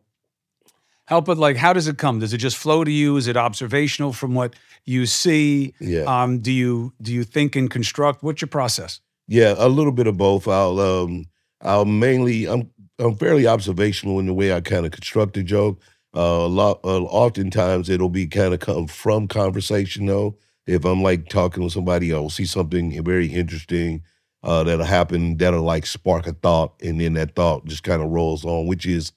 [1.06, 2.20] Help it like how does it come?
[2.20, 3.16] Does it just flow to you?
[3.16, 5.74] Is it observational from what you see?
[5.80, 6.02] Yeah.
[6.02, 8.24] Um, do you do you think and construct?
[8.24, 9.02] What's your process?
[9.28, 10.48] Yeah, a little bit of both.
[10.48, 11.26] I'll um
[11.62, 15.80] I'll mainly I'm I'm fairly observational in the way I kind of construct a joke.
[16.16, 20.38] Uh, a lot uh, oftentimes it'll be kind of come from conversation though.
[20.68, 24.04] If I'm like talking with somebody, I'll see something very interesting
[24.44, 28.10] uh, that'll happen that'll like spark a thought, and then that thought just kind of
[28.10, 29.12] rolls on, which is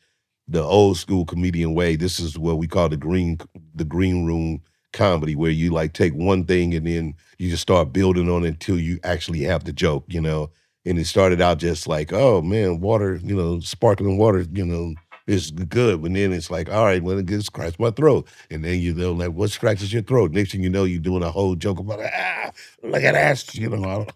[0.48, 1.96] the old school comedian way.
[1.96, 3.38] This is what we call the green
[3.74, 7.92] the green room comedy, where you like take one thing and then you just start
[7.92, 10.50] building on it until you actually have the joke, you know.
[10.86, 14.94] And it started out just like, oh man, water, you know, sparkling water, you know,
[15.28, 16.02] is good.
[16.02, 18.26] But then it's like, all right, well, it gets scratch my throat.
[18.50, 20.32] And then you know, like, what scratches your throat?
[20.32, 22.50] Next thing you know, you're doing a whole joke about, ah,
[22.82, 23.84] look at that, you know.
[23.84, 24.12] I don't,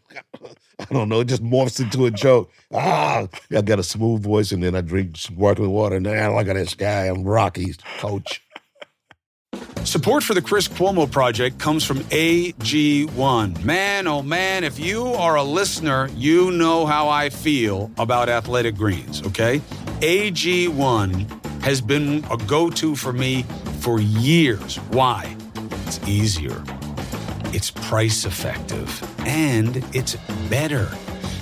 [0.80, 1.20] I don't know.
[1.20, 2.50] It just morphs into a joke.
[2.72, 5.96] Ah, I got a smooth voice, and then I drink sparkling water.
[5.96, 7.06] And now look at this guy.
[7.06, 8.42] I'm Rocky's coach.
[9.84, 13.64] Support for the Chris Cuomo Project comes from AG1.
[13.64, 18.76] Man, oh man, if you are a listener, you know how I feel about athletic
[18.76, 19.58] greens, okay?
[20.00, 23.42] AG1 has been a go to for me
[23.80, 24.76] for years.
[24.92, 25.36] Why?
[25.86, 26.62] It's easier,
[27.46, 28.88] it's price effective,
[29.26, 30.14] and it's
[30.48, 30.88] better.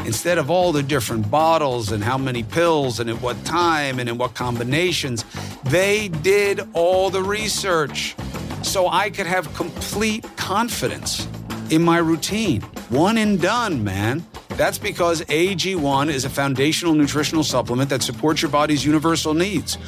[0.06, 4.08] Instead of all the different bottles and how many pills and at what time and
[4.08, 5.24] in what combinations,
[5.70, 8.16] they did all the research
[8.62, 11.28] so I could have complete confidence
[11.70, 12.60] in my routine.
[12.88, 14.26] One and done, man.
[14.50, 19.78] That's because AG1 is a foundational nutritional supplement that supports your body's universal needs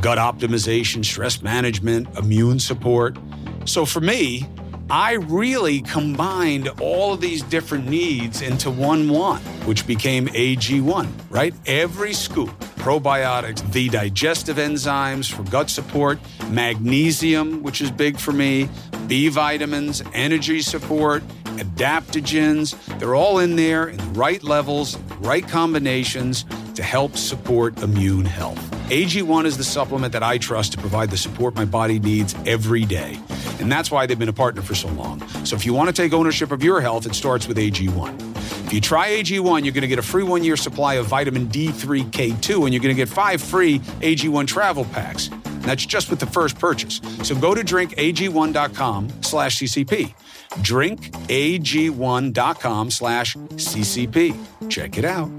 [0.00, 3.16] gut optimization, stress management, immune support.
[3.64, 4.46] So for me,
[4.90, 11.54] I really combined all of these different needs into one want, which became AG1, right?
[11.66, 16.18] Every scoop probiotics, the digestive enzymes for gut support,
[16.50, 18.68] magnesium, which is big for me,
[19.06, 21.22] B vitamins, energy support,
[21.56, 22.76] adaptogens.
[22.98, 26.44] They're all in there in the right levels, right combinations
[26.74, 28.60] to help support immune health.
[28.90, 32.84] AG1 is the supplement that I trust to provide the support my body needs every
[32.84, 33.18] day.
[33.60, 35.26] And that's why they've been a partner for so long.
[35.46, 38.63] So if you want to take ownership of your health, it starts with AG1.
[38.74, 42.64] You try AG1, you're going to get a free one year supply of vitamin D3K2,
[42.64, 45.28] and you're going to get five free AG1 travel packs.
[45.28, 47.00] And that's just with the first purchase.
[47.22, 50.12] So go to drinkag1.com slash CCP.
[50.54, 54.68] Drinkag1.com slash CCP.
[54.68, 55.30] Check it out.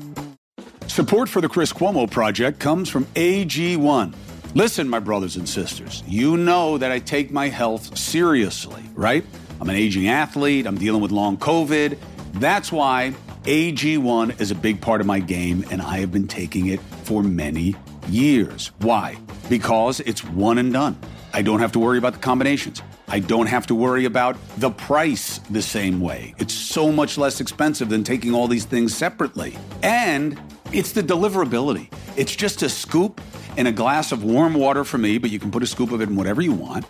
[0.87, 4.15] Support for the Chris Cuomo Project comes from AG1.
[4.53, 9.25] Listen, my brothers and sisters, you know that I take my health seriously, right?
[9.59, 11.97] I'm an aging athlete, I'm dealing with long COVID.
[12.35, 13.13] That's why
[13.45, 17.21] AG1 is a big part of my game, and I have been taking it for
[17.21, 17.75] many
[18.09, 18.71] years.
[18.79, 19.17] Why?
[19.49, 20.97] Because it's one and done.
[21.31, 22.81] I don't have to worry about the combinations.
[23.07, 26.33] I don't have to worry about the price the same way.
[26.39, 29.55] It's so much less expensive than taking all these things separately.
[29.83, 30.41] And
[30.73, 31.93] it's the deliverability.
[32.17, 33.21] It's just a scoop
[33.57, 36.01] in a glass of warm water for me, but you can put a scoop of
[36.01, 36.87] it in whatever you want.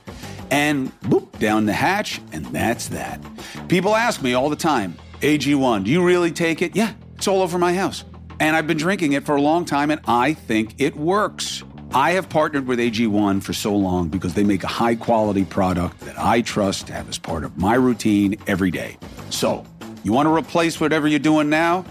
[0.52, 3.20] And boop, down the hatch, and that's that.
[3.68, 6.75] People ask me all the time, AG1, do you really take it?
[6.75, 8.04] Yeah, it's all over my house.
[8.39, 11.63] And I've been drinking it for a long time, and I think it works.
[11.93, 16.01] I have partnered with AG1 for so long because they make a high quality product
[16.01, 18.97] that I trust to have as part of my routine every day.
[19.30, 19.65] So,
[20.04, 21.86] you want to replace whatever you're doing now?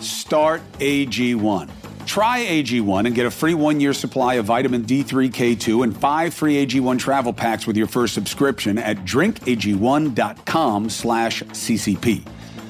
[0.00, 1.70] Start AG1.
[2.04, 6.64] Try AG1 and get a free one year supply of vitamin D3K2 and five free
[6.64, 12.26] AG1 travel packs with your first subscription at drinkag1.com slash CCP.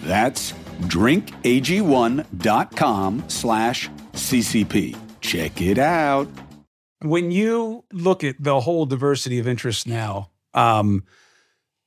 [0.07, 4.97] That's drinkag1.com slash CCP.
[5.21, 6.29] Check it out.
[7.03, 11.05] When you look at the whole diversity of interests now, um,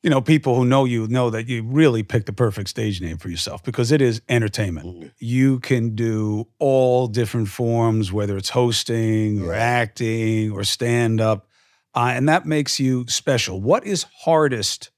[0.04, 3.18] you know, people who know you know that you really picked the perfect stage name
[3.18, 4.88] for yourself because it is entertainment.
[4.88, 5.08] Mm-hmm.
[5.20, 11.48] You can do all different forms, whether it's hosting or acting or stand up,
[11.96, 13.62] uh, and that makes you special.
[13.62, 14.92] What is hardest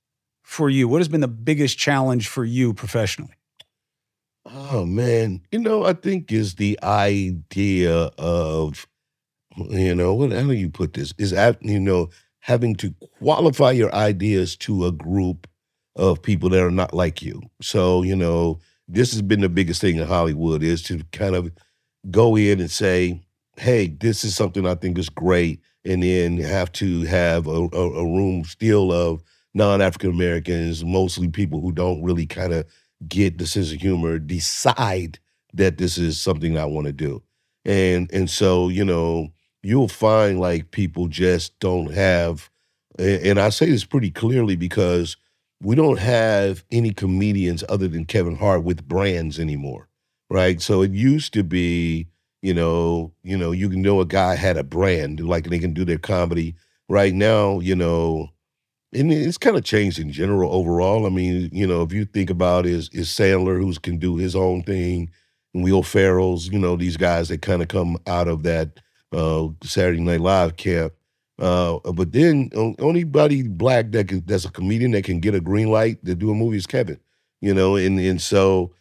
[0.51, 0.87] for you?
[0.87, 3.35] What has been the biggest challenge for you professionally?
[4.45, 8.85] Oh man, you know, I think is the idea of,
[9.55, 11.13] you know, what how do you put this?
[11.17, 12.09] Is you know
[12.39, 15.47] having to qualify your ideas to a group
[15.95, 17.41] of people that are not like you.
[17.61, 21.51] So, you know, this has been the biggest thing in Hollywood is to kind of
[22.09, 23.21] go in and say,
[23.57, 27.91] hey, this is something I think is great, and then have to have a, a,
[27.91, 32.65] a room still of non-African Americans, mostly people who don't really kind of
[33.07, 35.19] get the sense of humor, decide
[35.53, 37.21] that this is something I want to do.
[37.65, 39.29] And and so, you know,
[39.63, 42.49] you'll find like people just don't have,
[42.97, 45.17] and I say this pretty clearly because
[45.61, 49.89] we don't have any comedians other than Kevin Hart with brands anymore,
[50.29, 50.59] right?
[50.61, 52.07] So it used to be,
[52.41, 55.73] you know, you know, you can know a guy had a brand, like they can
[55.73, 56.55] do their comedy.
[56.89, 58.29] Right now, you know,
[58.93, 61.05] and it's kind of changed in general overall.
[61.05, 64.35] I mean, you know, if you think about is is Sandler who can do his
[64.35, 65.09] own thing,
[65.53, 68.79] and Will Ferrell's, you know, these guys that kind of come out of that
[69.13, 70.93] uh, Saturday Night Live camp.
[71.39, 72.49] Uh, but then
[72.79, 76.29] anybody black that can, that's a comedian that can get a green light to do
[76.29, 76.99] a movie is Kevin,
[77.39, 78.73] you know, and and so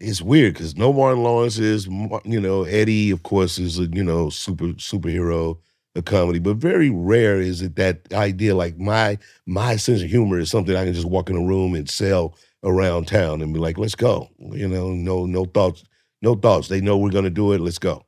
[0.00, 1.86] it's weird because no Martin Lawrence is,
[2.24, 5.58] you know, Eddie of course is a you know super superhero
[5.94, 10.38] a comedy, but very rare is it that idea like my my sense of humor
[10.38, 13.60] is something I can just walk in a room and sell around town and be
[13.60, 15.84] like, let's go, you know, no no thoughts,
[16.22, 16.68] no thoughts.
[16.68, 17.60] They know we're gonna do it.
[17.60, 18.04] Let's go.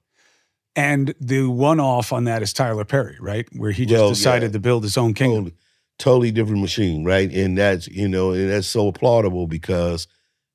[0.77, 3.47] And the one off on that is Tyler Perry, right?
[3.57, 4.53] Where he just well, decided yeah.
[4.53, 5.53] to build his own kingdom.
[5.99, 7.31] totally different machine, right?
[7.31, 10.07] And that's you know, and that's so applaudable because,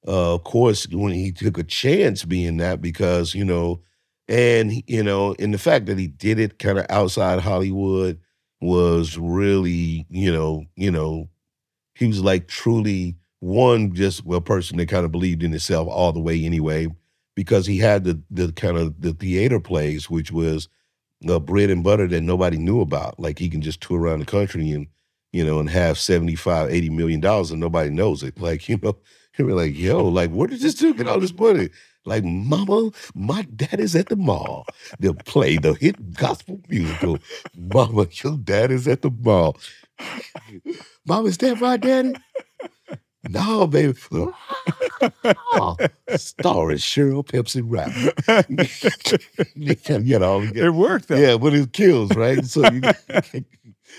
[0.07, 3.81] uh, of course, when he took a chance being that, because you know,
[4.27, 8.19] and you know, and the fact that he did it kind of outside Hollywood
[8.61, 11.29] was really, you know, you know,
[11.95, 16.11] he was like truly one just well person that kind of believed in himself all
[16.11, 16.87] the way anyway,
[17.35, 20.69] because he had the the kind of the theater plays, which was
[21.21, 23.19] the bread and butter that nobody knew about.
[23.19, 24.87] Like he can just tour around the country and
[25.33, 28.39] you know, and have 75, 80 million dollars and nobody knows it.
[28.39, 28.97] Like, you know,
[29.33, 31.69] he be like, yo, like, where did this dude get all this money?
[32.05, 34.65] Like, mama, my dad is at the mall.
[34.99, 37.19] They'll play the hit gospel musical.
[37.55, 39.57] mama, your dad is at the mall.
[41.05, 42.13] mama, is that my daddy?
[43.29, 43.97] no, baby.
[44.11, 45.75] oh,
[46.15, 47.91] starring Cheryl Pepsi Rap.
[50.05, 51.15] you know, It worked though.
[51.15, 52.45] yeah, but it kills, right?
[52.45, 52.81] So you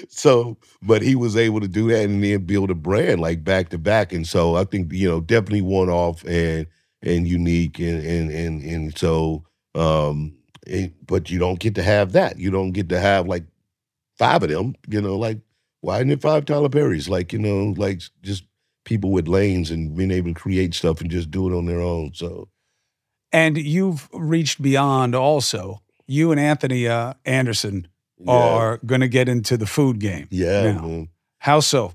[0.09, 3.71] so but he was able to do that and then build a brand like back
[3.71, 4.13] to back.
[4.13, 6.67] And so I think, you know, definitely one off and
[7.07, 12.13] and unique and and and and so um it, but you don't get to have
[12.13, 12.39] that.
[12.39, 13.45] You don't get to have like
[14.19, 15.39] five of them, you know, like
[15.81, 17.09] why isn't it five Tyler Perry's?
[17.09, 18.45] Like, you know, like just
[18.85, 21.81] people with lanes and being able to create stuff and just do it on their
[21.81, 22.13] own.
[22.15, 22.49] So
[23.33, 25.83] And you've reached beyond also.
[26.09, 27.89] You and Anthony uh, Anderson
[28.19, 28.33] yeah.
[28.33, 30.29] are going to get into the food game.
[30.31, 31.05] yeah.
[31.39, 31.95] How so?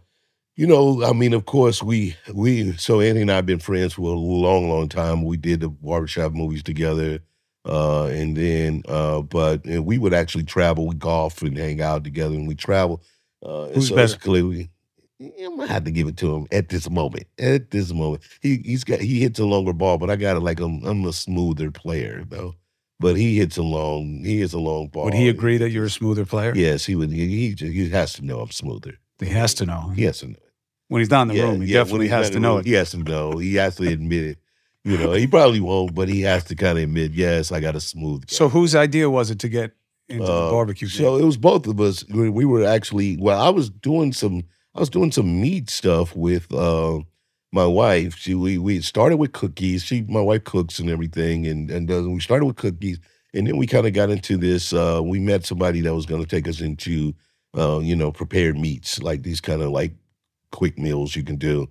[0.62, 3.93] You know, I mean, of course, we we so Andy and I have been friends
[3.93, 5.24] for a long, long time.
[5.24, 7.17] We did the barbershop movies together,
[7.65, 10.86] uh, and then, uh, but and we would actually travel.
[10.86, 13.02] We golf and hang out together, and we travel.
[13.43, 14.13] Uh, Who's so better?
[14.13, 14.69] it's Clearly,
[15.19, 17.26] I'm gonna have to give it to him at this moment.
[17.39, 20.41] At this moment, he he's got he hits a longer ball, but I got it
[20.41, 22.54] like I'm I'm a smoother player though.
[23.00, 25.06] But he hits a long he hits a long ball.
[25.06, 26.54] Would he agree that you're a smoother player?
[26.56, 27.12] Yes, he would.
[27.12, 29.00] He he, he has to know I'm smoother.
[29.19, 29.89] He has to know.
[29.95, 30.36] He has to know.
[30.91, 32.65] When he's not in the room, he when definitely has to know room, it.
[32.65, 33.38] He has to know.
[33.38, 34.38] He has to admit it.
[34.84, 37.77] You know, he probably won't, but he has to kind of admit, yes, I got
[37.77, 38.25] a smooth.
[38.25, 39.71] guy." So whose idea was it to get
[40.10, 42.04] into the Uh, barbecue So it was both of us.
[42.10, 44.43] We we were actually well, I was doing some
[44.75, 46.99] I was doing some meat stuff with uh
[47.54, 48.17] my wife.
[48.17, 49.84] She we we started with cookies.
[49.84, 52.99] She my wife cooks and everything and and does we started with cookies
[53.34, 56.21] and then we kind of got into this uh we met somebody that was going
[56.21, 57.13] to take us into
[57.58, 59.93] uh you know prepared meats like these kind of like
[60.51, 61.67] quick meals you can do.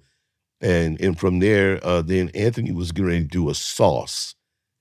[0.61, 4.35] And and from there uh then Anthony was getting ready to do a sauce.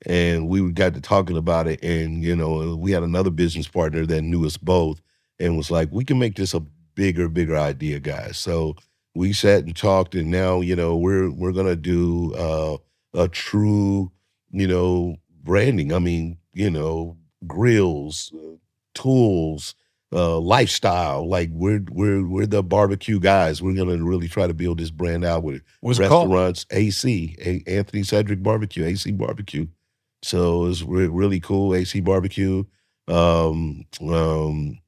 [0.05, 4.05] And we got to talking about it and you know we had another business partner
[4.05, 5.01] that knew us both
[5.39, 6.61] and was like we can make this a
[6.95, 8.37] bigger bigger idea guys.
[8.37, 8.75] So
[9.15, 12.77] we sat and talked and now you know we're we're gonna do uh
[13.13, 14.11] a true
[14.51, 15.93] you know branding.
[15.93, 18.55] I mean you know grills uh,
[18.93, 19.75] tools
[20.11, 24.79] uh lifestyle like we're we're we're the barbecue guys we're gonna really try to build
[24.79, 29.67] this brand out with What's restaurants AC A- Anthony Cedric Barbecue AC Barbecue.
[30.23, 32.63] So it's re- really cool AC Barbecue.
[33.07, 34.79] Um, um,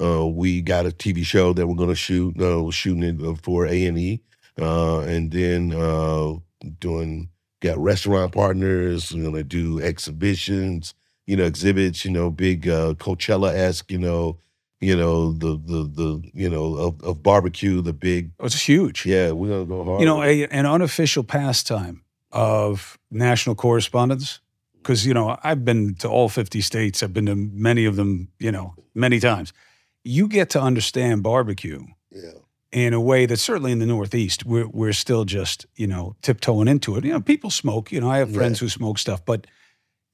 [0.00, 2.40] uh, we got a TV show that we're gonna shoot.
[2.40, 4.22] Uh, we're shooting it uh, for A and E,
[4.60, 6.34] uh, and then uh,
[6.80, 7.28] doing
[7.60, 9.12] got restaurant partners.
[9.12, 10.94] We're gonna do exhibitions.
[11.26, 12.04] You know, exhibits.
[12.04, 13.90] You know, big uh, Coachella esque.
[13.92, 14.38] You know,
[14.82, 17.80] you know the the the you know of, of barbecue.
[17.80, 19.06] The big Oh, it's huge.
[19.06, 19.30] yeah.
[19.30, 20.00] We're gonna go hard.
[20.00, 24.40] You know, a, an unofficial pastime of national correspondence.
[24.78, 28.28] Because, you know, I've been to all 50 states, I've been to many of them,
[28.40, 29.52] you know, many times.
[30.02, 32.32] You get to understand barbecue yeah.
[32.72, 36.66] in a way that certainly in the Northeast, we're, we're still just, you know, tiptoeing
[36.66, 37.04] into it.
[37.04, 39.46] You know, people smoke, you know, I have friends who smoke stuff, but,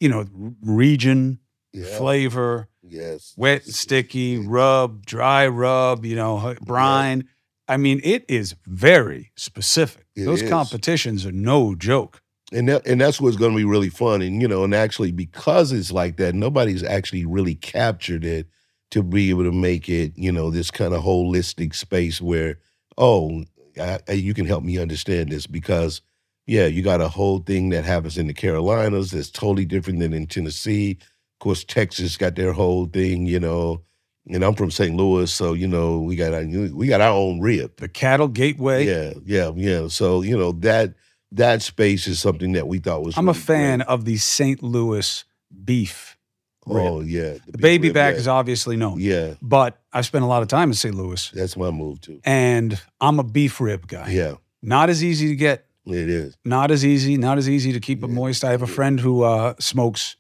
[0.00, 0.26] you know,
[0.60, 1.38] region,
[1.80, 1.96] Yeah.
[1.98, 3.34] flavor, Yes.
[3.36, 7.28] wet and sticky, rub, dry rub, you know, brine.
[7.68, 10.06] I mean, it is very specific.
[10.16, 10.48] It Those is.
[10.50, 12.22] competitions are no joke.
[12.50, 14.22] And that, and that's what's going to be really fun.
[14.22, 18.46] And you know, and actually because it's like that, nobody's actually really captured it
[18.92, 22.58] to be able to make it, you know, this kind of holistic space where,
[22.96, 23.44] oh,
[23.78, 26.00] I, I- you can help me understand this because,
[26.46, 30.14] yeah, you got a whole thing that happens in the Carolinas that's totally different than
[30.14, 30.96] in Tennessee.
[31.38, 33.82] Of course, Texas got their whole thing, you know.
[34.30, 34.94] And I'm from St.
[34.94, 37.76] Louis, so you know we got our we got our own rib.
[37.76, 38.84] The cattle gateway.
[38.86, 39.88] Yeah, yeah, yeah.
[39.88, 40.94] So you know that
[41.32, 43.16] that space is something that we thought was.
[43.16, 43.88] I'm a fan great.
[43.88, 44.62] of the St.
[44.62, 45.24] Louis
[45.64, 46.18] beef.
[46.66, 46.76] rib.
[46.84, 48.20] Oh yeah, the big baby rib, back yeah.
[48.20, 50.94] is obviously known, Yeah, but I've spent a lot of time in St.
[50.94, 52.20] Louis, that's my move too.
[52.24, 54.10] and I'm a beef rib guy.
[54.10, 55.64] Yeah, Not as easy to get.
[55.86, 56.36] it is.
[56.44, 57.16] Not as easy.
[57.16, 58.44] Not as easy to keep it moist.
[58.44, 60.16] I have a friend who uh, smokes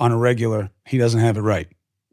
[0.00, 0.70] on a regular.
[0.86, 1.68] He doesn't have it right.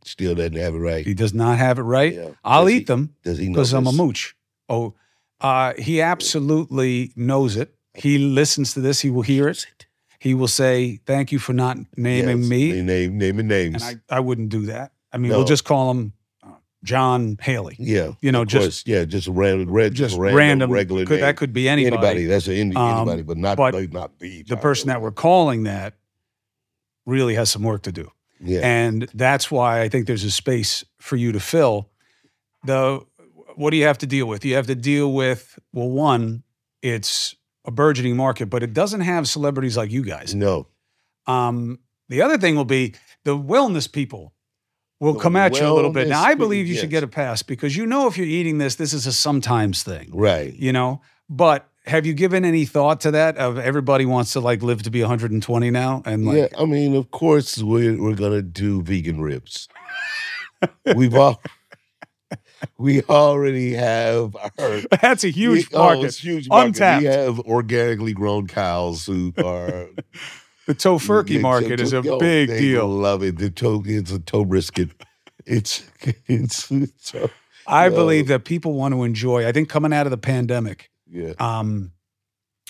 [0.06, 1.06] Still doesn't have it right.
[1.06, 2.14] He does not have it right.
[2.14, 2.30] Yeah.
[2.44, 3.54] I'll Does eat he- them Does he know?
[3.54, 4.36] because I'm a mooch.
[4.70, 4.94] Oh,
[5.42, 7.74] uh, he absolutely knows it.
[7.94, 9.02] He listens to this.
[9.02, 9.66] He will hear it.
[10.20, 13.84] He will say, "Thank you for not naming Yes, me." name naming names.
[13.84, 14.92] And I, I wouldn't do that.
[15.14, 15.38] I mean, No.
[15.40, 16.14] we'll just call him
[16.44, 16.48] uh,
[16.84, 17.76] John Haley.
[17.80, 20.72] yeah, You know, just course, yeah, just random, red, just random, random.
[20.72, 21.96] regular could, that could be anybody.
[21.96, 22.26] anybody.
[22.26, 25.12] That's a, any, Um, anybody, but not but like, not the The person that we're
[25.12, 25.94] calling that
[27.08, 28.12] really has some work to do.
[28.40, 31.90] yeah, And that's why I think there's a space for you to fill.
[32.66, 33.04] The
[33.56, 34.46] what do you have to deal with?
[34.46, 36.44] You have to deal with well, one,
[36.84, 37.36] it's
[37.66, 40.36] a burgeoning market, but it doesn't have celebrities like you guys.
[40.36, 40.68] no,
[41.26, 41.80] Um,
[42.10, 42.94] the other thing will be
[43.24, 44.34] the wellness people
[45.00, 46.08] will The come at you a little bit.
[46.08, 48.76] Now, I believe you should get a pass because you know if you're eating this,
[48.76, 50.54] this is a sometimes thing, right.
[50.54, 51.02] you know.
[51.30, 53.38] But have you given any thought to that?
[53.38, 56.96] Of everybody wants to like live to be 120 now, and like, yeah, I mean,
[56.96, 59.68] of course, we're we're gonna do vegan ribs.
[60.96, 61.42] We've all
[62.78, 66.06] we already have our that's a huge we, oh, market.
[66.06, 66.68] it's huge market.
[66.68, 67.02] Untapped.
[67.02, 69.90] We have organically grown cows who are
[70.68, 72.90] The tofurkey market is a oh, big deal.
[72.90, 73.38] Love it.
[73.38, 74.90] The toe, it's a toe brisket.
[75.46, 75.90] It's
[76.28, 77.16] it's, it's
[77.66, 79.48] I believe that people want to enjoy.
[79.48, 81.34] I think coming out of the pandemic, yeah.
[81.40, 81.92] um,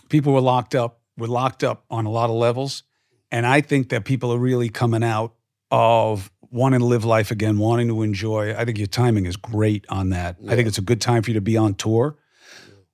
[0.09, 0.99] people were locked up.
[1.17, 2.83] Were locked up on a lot of levels,
[3.31, 5.33] and I think that people are really coming out
[5.71, 8.55] of wanting to live life again, wanting to enjoy.
[8.55, 10.37] I think your timing is great on that.
[10.47, 12.15] I think it's a good time for you to be on tour.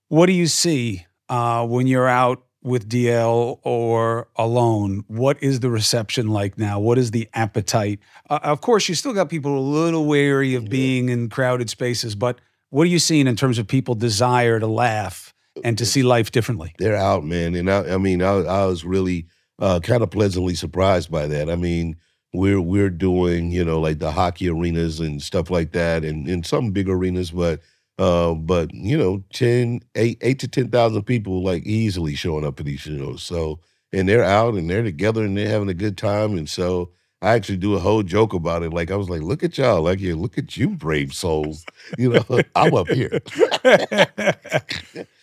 [0.08, 5.04] What do you see uh, when you're out with DL or alone?
[5.08, 6.80] What is the reception like now?
[6.80, 8.00] What is the appetite?
[8.30, 10.70] Uh, of course, you still got people a little wary of Yeah.
[10.70, 12.40] being in crowded spaces, but
[12.70, 15.33] what are you seeing in terms of people desire to laugh
[15.64, 16.74] and to see life differently?
[16.78, 17.56] They're out, man.
[17.56, 19.28] And I, I mean, I, I was really
[19.60, 21.50] uh, kind of pleasantly surprised by that.
[21.50, 21.98] I mean,
[22.34, 26.44] we're we're doing, you know, like the hockey arenas and stuff like that, and in
[26.44, 27.62] some big arenas, but
[28.00, 32.60] uh, but you know, 10, 8, 8 to ten thousand people like easily showing up
[32.60, 33.22] at these shows.
[33.22, 33.60] So
[33.94, 36.38] and they're out and they're together and they're having a good time.
[36.38, 36.92] And so
[37.24, 38.74] I actually do a whole joke about it.
[38.74, 41.66] Like I was like, look at y'all, like yeah, look at you, brave souls.
[41.98, 43.22] You know, I'm up here.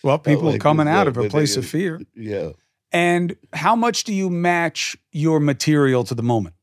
[0.03, 2.01] well, people like are coming out of a place they- of fear.
[2.15, 2.51] Yeah.
[2.93, 6.57] And how much do you match your material to the moment?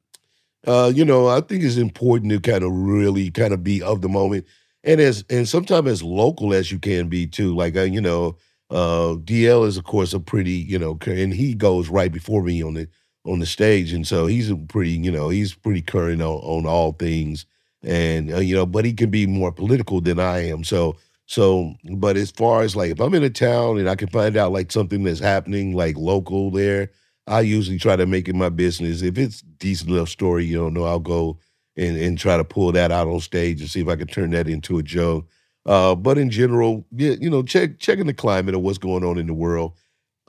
[0.66, 4.02] uh, you know, I think it's important to kind of really kind of be of
[4.02, 4.46] the moment,
[4.84, 7.56] and as and sometimes as local as you can be too.
[7.56, 8.36] Like uh, you know,
[8.70, 12.62] uh, DL is of course a pretty you know, and he goes right before me
[12.62, 12.90] on the
[13.28, 16.66] on the stage, and so he's a pretty you know he's pretty current on, on
[16.66, 17.46] all things,
[17.84, 20.64] and uh, you know, but he can be more political than I am.
[20.64, 20.98] So
[21.28, 24.38] so, but as far as like if I'm in a town and I can find
[24.38, 26.92] out like something that's happening like local there.
[27.28, 29.02] I usually try to make it my business.
[29.02, 31.38] If it's decent enough story, you don't know, I'll go
[31.76, 34.32] and, and try to pull that out on stage and see if I can turn
[34.32, 35.28] that into a joke.
[35.66, 39.18] Uh, but in general, yeah, you know, check checking the climate of what's going on
[39.18, 39.74] in the world.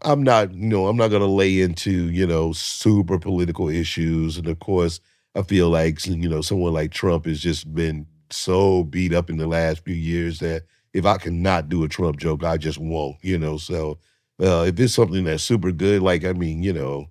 [0.03, 4.37] I'm not, you know, I'm not gonna lay into, you know, super political issues.
[4.37, 5.01] And of course,
[5.35, 9.39] I feel like you know, someone like Trump has just been so beat up in
[9.39, 13.17] the last few years that if I cannot do a Trump joke, I just won't,
[13.23, 13.57] you know.
[13.59, 13.99] So
[14.41, 17.11] uh, if it's something that's super good, like I mean, you know,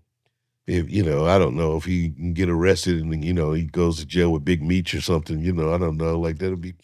[0.68, 3.66] if you know, I don't know if he can get arrested and you know he
[3.66, 6.58] goes to jail with Big Meech or something, you know, I don't know, like that'll
[6.58, 6.76] be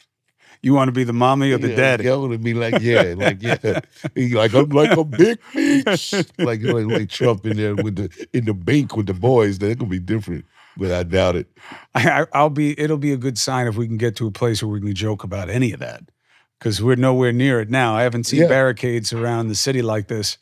[0.64, 2.04] You want to be the mommy or the yeah, daddy?
[2.06, 3.58] Yeah, would be like, yeah, like yeah,
[4.16, 8.46] like I'm like a Big Meech, like like, like Trump in there with the in
[8.46, 9.60] the bank with the boys.
[9.60, 10.46] That could be different,
[10.78, 11.48] but I doubt it.
[11.94, 12.80] I, I- I'll be.
[12.80, 14.94] It'll be a good sign if we can get to a place where we can
[14.96, 16.02] joke about any of that,
[16.60, 17.96] because we're nowhere near it now.
[17.98, 18.48] I haven't seen Yeah.
[18.48, 20.38] barricades around the city like this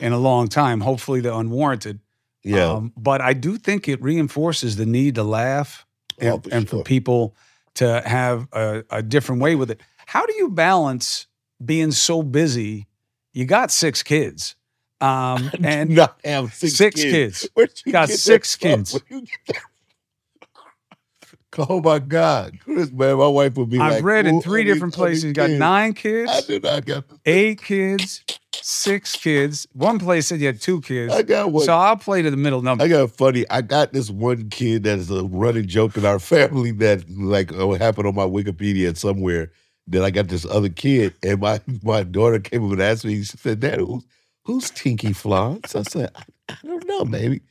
[0.00, 0.82] in a long time.
[0.82, 1.98] Hopefully, they're unwarranted.
[2.44, 5.84] Yeah, Um, but I do think it reinforces the need to laugh
[6.20, 6.84] and, Oh, for and for sure.
[6.84, 7.34] people
[7.74, 9.80] to have a, a different way with it.
[10.06, 11.26] How do you balance
[11.64, 12.86] being so busy?
[13.32, 14.56] You got six kids,
[15.00, 17.48] um, and not have six, six kids.
[17.56, 17.82] kids.
[17.90, 18.92] Got six kids.
[18.92, 21.38] Where'd you get that from?
[21.68, 24.94] Oh my God, Chris, man, my wife would be like, I've read in three different
[24.94, 25.24] places.
[25.24, 27.04] You got kids?" nine I kids, did not got.
[27.26, 29.66] eight kids, six kids.
[29.72, 31.12] One place said you had two kids.
[31.14, 31.64] I got one.
[31.64, 32.82] So I'll play to the middle number.
[32.82, 33.44] I got funny.
[33.50, 37.52] I got this one kid that is a running joke in our family that like
[37.52, 39.50] uh, happened on my Wikipedia somewhere.
[39.86, 43.22] That I got this other kid, and my my daughter came up and asked me.
[43.22, 44.04] She said, "Dad, who's,
[44.44, 47.42] who's Tinky Florence?" I said, I, "I don't know, baby."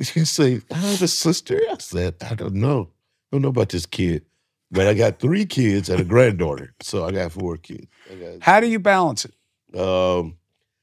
[0.00, 2.88] She said, "I have a sister." I said, "I don't know.
[3.32, 4.24] I don't know about this kid."
[4.70, 7.86] But I got three kids and a granddaughter, so I got four kids.
[8.10, 9.78] I got How do you balance it?
[9.78, 10.36] um,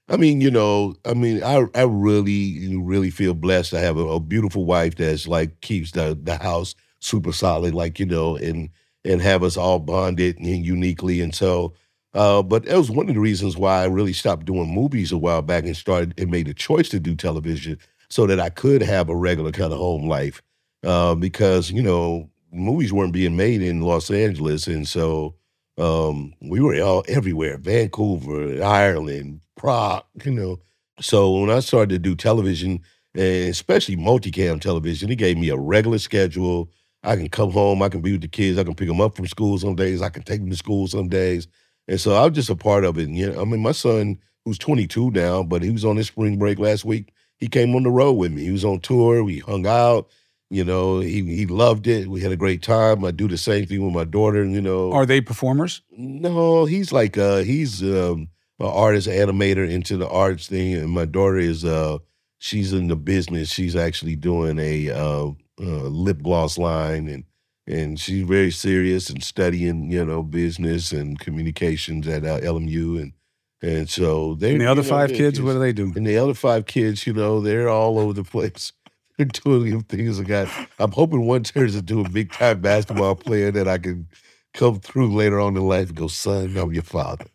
[0.08, 4.06] I mean, you know, I mean, I I really really feel blessed to have a,
[4.08, 8.70] a beautiful wife that's like keeps the the house super solid, like you know, and
[9.06, 11.22] and have us all bonded and uniquely.
[11.22, 11.74] And so,
[12.14, 15.18] Uh, but that was one of the reasons why I really stopped doing movies a
[15.18, 17.78] while back and started and made a choice to do television
[18.10, 20.41] so that I could have a regular kind of home life.
[20.84, 25.36] Uh, because you know movies weren't being made in Los Angeles, and so
[25.78, 30.04] um, we were all everywhere: Vancouver, Ireland, Prague.
[30.24, 30.60] You know,
[31.00, 32.82] so when I started to do television,
[33.16, 36.70] and especially multicam television, it gave me a regular schedule.
[37.04, 39.16] I can come home, I can be with the kids, I can pick them up
[39.16, 41.47] from school some days, I can take them to school some days.
[41.88, 43.08] And so I was just a part of it.
[43.08, 46.08] And, you know, I mean, my son, who's 22 now, but he was on his
[46.08, 47.14] spring break last week.
[47.38, 48.43] He came on the road with me.
[48.43, 49.24] He was on tour.
[49.24, 50.10] We hung out.
[50.50, 52.08] You know, he he loved it.
[52.08, 53.06] We had a great time.
[53.06, 54.43] I do the same thing with my daughter.
[54.43, 55.82] You know, are they performers?
[55.91, 58.30] No, he's like uh, he's um,
[58.60, 62.00] an artist, animator into the arts thing, and my daughter is uh,
[62.39, 63.52] she's in the business.
[63.52, 67.26] She's actually doing a uh, uh, lip gloss line, and
[67.68, 73.14] and she's very serious and studying, you know, business and communications at uh, LMU, and
[73.62, 74.54] and so they.
[74.54, 75.93] And the other know, five kids, what do they do?
[75.95, 78.74] And the other five kids, you know, they're all over the place.
[79.20, 80.17] They're doing things.
[80.20, 80.47] I got.
[80.80, 84.07] I'm hoping one turns into a big time basketball player that I can
[84.53, 87.26] come through later on in life and go, son, I'm your father.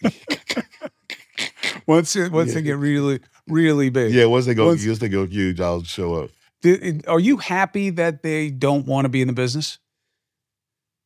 [1.86, 2.54] once it, once Yeah.
[2.54, 4.12] they get really really big.
[4.14, 6.30] Yeah, once they go, Once- once they go huge, I'll show up.
[6.62, 9.78] Did- are you happy that they don't want to be in the business?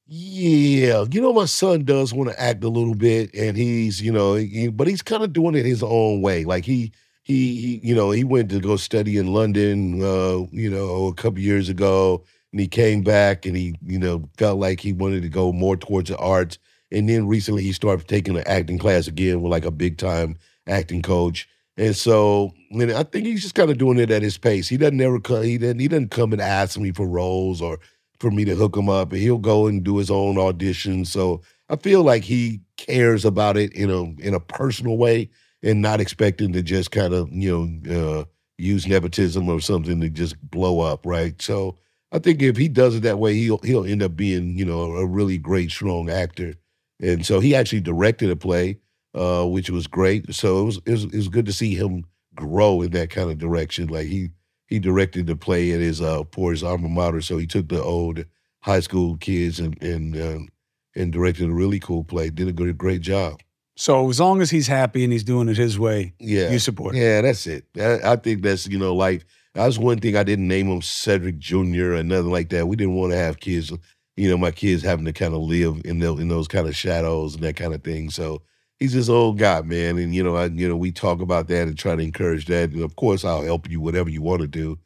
[0.06, 4.12] Yeah, you know, my son does want to act a little bit, and he's, you
[4.12, 6.44] know, he, but he's kind of doing it his own way.
[6.44, 6.92] Like he,
[7.23, 11.14] he, he, you know, he went to go study in London, uh, you know, a
[11.14, 15.23] couple years ago, and he came back, and he, you know, felt like he wanted
[15.23, 16.59] to go more towards the arts.
[16.91, 20.37] And then recently, he started taking an acting class again with like a big time
[20.66, 21.49] acting coach.
[21.79, 24.68] And so, and I think he's just kind of doing it at his pace.
[24.68, 25.43] He doesn't ever come.
[25.45, 25.79] He doesn't.
[25.79, 27.79] He doesn't come and ask me for roles or
[28.20, 31.43] for me to hook him up, and he'll go and do his own audition So
[31.68, 35.31] I feel like he cares about it in a in a personal way,
[35.62, 38.24] and not expecting to just kind of you know uh,
[38.58, 41.40] use nepotism or something to just blow up, right?
[41.40, 41.76] So
[42.12, 44.96] I think if he does it that way, he'll he'll end up being you know
[44.96, 46.54] a really great, strong actor.
[47.00, 48.78] And so he actually directed a play,
[49.14, 50.32] uh, which was great.
[50.34, 52.04] So it was, it was it was good to see him
[52.34, 53.88] grow in that kind of direction.
[53.88, 54.30] Like he
[54.66, 57.20] he directed the play at his uh for his alma mater.
[57.20, 58.24] So he took the old
[58.60, 60.48] high school kids and and um,
[60.94, 62.30] and directed a really cool play.
[62.30, 63.40] Did a good great job.
[63.77, 66.95] So as long as he's happy and he's doing it his way, Yeah, you support.
[66.95, 67.64] yeah, that's it.
[67.79, 71.39] I, I think that's you know like that's one thing I didn't name him Cedric
[71.39, 71.95] Jr.
[71.95, 72.66] or nothing like that.
[72.68, 73.73] We didn't want to have kids,
[74.16, 76.77] you know, my kids having to kind of live in the, in those kind of
[76.77, 78.09] shadows and that kind of thing.
[78.11, 78.43] So
[78.79, 81.68] he's this old guy, man, and you know, I you know we talk about that
[81.68, 82.70] and try to encourage that.
[82.70, 84.79] And of course, I'll help you whatever you want to do,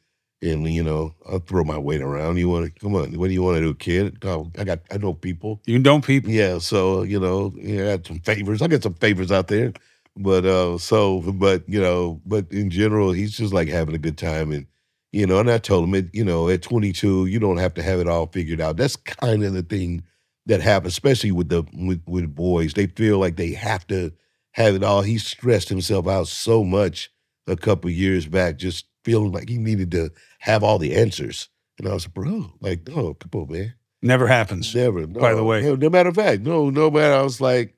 [0.43, 2.37] and you know, I'll throw my weight around.
[2.37, 3.19] You want to come on?
[3.19, 4.19] What do you want to do, kid?
[4.25, 5.61] Oh, I got I know people.
[5.67, 6.31] You don't people.
[6.31, 8.63] Yeah, so you know, yeah, I got some favors.
[8.63, 9.73] I got some favors out there,
[10.17, 14.19] but uh, so but you know, but in general, he's just like having a good
[14.19, 14.67] time, and
[15.13, 17.83] you know, and I told him, it, you know, at 22, you don't have to
[17.83, 18.77] have it all figured out.
[18.77, 20.03] That's kind of the thing
[20.45, 22.75] that happens, especially with the with, with boys.
[22.75, 24.13] They feel like they have to
[24.53, 25.03] have it all.
[25.03, 27.11] He stressed himself out so much
[27.47, 31.49] a couple years back, just feeling like he needed to have all the answers.
[31.79, 33.75] And I was like, bro, like, no, come on, man.
[34.03, 34.75] Never happens.
[34.75, 35.07] Never.
[35.07, 35.63] by the way.
[35.63, 37.15] Hell, no matter of fact, no, no matter.
[37.15, 37.77] I was like,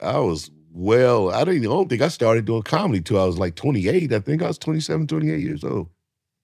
[0.00, 1.30] I was well.
[1.30, 1.62] I didn't.
[1.62, 4.12] I don't think I started doing comedy till I was like 28.
[4.12, 5.90] I think I was 27, 28 years old.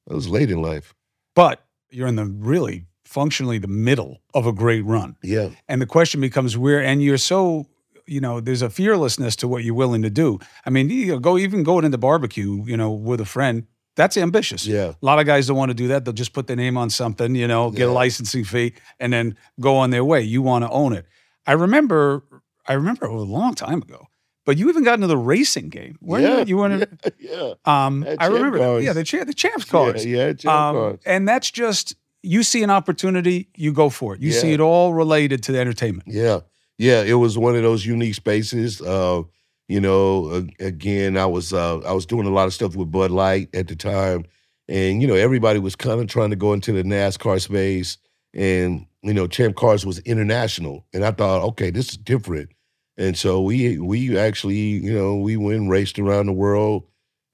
[0.09, 0.95] I was late in life.
[1.35, 5.16] But you're in the really functionally the middle of a great run.
[5.24, 7.66] Yeah, And the question becomes where, and you're so,
[8.07, 10.39] you know, there's a fearlessness to what you're willing to do.
[10.64, 13.66] I mean, you know, go even going into barbecue, you know, with a friend,
[14.01, 14.66] that's ambitious.
[14.66, 16.05] yeah, A lot of guys don't want to do that.
[16.05, 19.36] They'll just put their name on something, you know, get a licensing fee, and then
[19.61, 20.22] go on their way.
[20.22, 21.07] You want to own it.
[21.46, 22.22] I remember,
[22.66, 24.09] I remember it was a long time ago,
[24.46, 25.98] but you even got into the racing game.
[26.01, 26.38] Weren't yeah.
[26.38, 26.44] you?
[26.46, 27.53] You went in, yeah.
[27.64, 28.59] um, I remember.
[28.59, 28.84] Cars.
[28.84, 30.05] Yeah, the, the champs cars.
[30.05, 30.98] Yeah, yeah, Champ Um, Cars.
[31.05, 34.20] and that's just you see an opportunity, you go for it.
[34.20, 36.09] You see it all related to the entertainment.
[36.09, 36.40] Yeah,
[36.78, 37.03] yeah.
[37.03, 38.80] It was one of those unique spaces.
[38.80, 39.22] Uh,
[39.71, 43.12] you know, again, I was uh, I was doing a lot of stuff with Bud
[43.12, 44.25] Light at the time,
[44.68, 47.97] and you know, everybody was kind of trying to go into the NASCAR space,
[48.35, 52.51] and you know, Champ Cars was international, and I thought, okay, this is different,
[52.97, 56.85] and so we we actually, you know, we went raced around the world.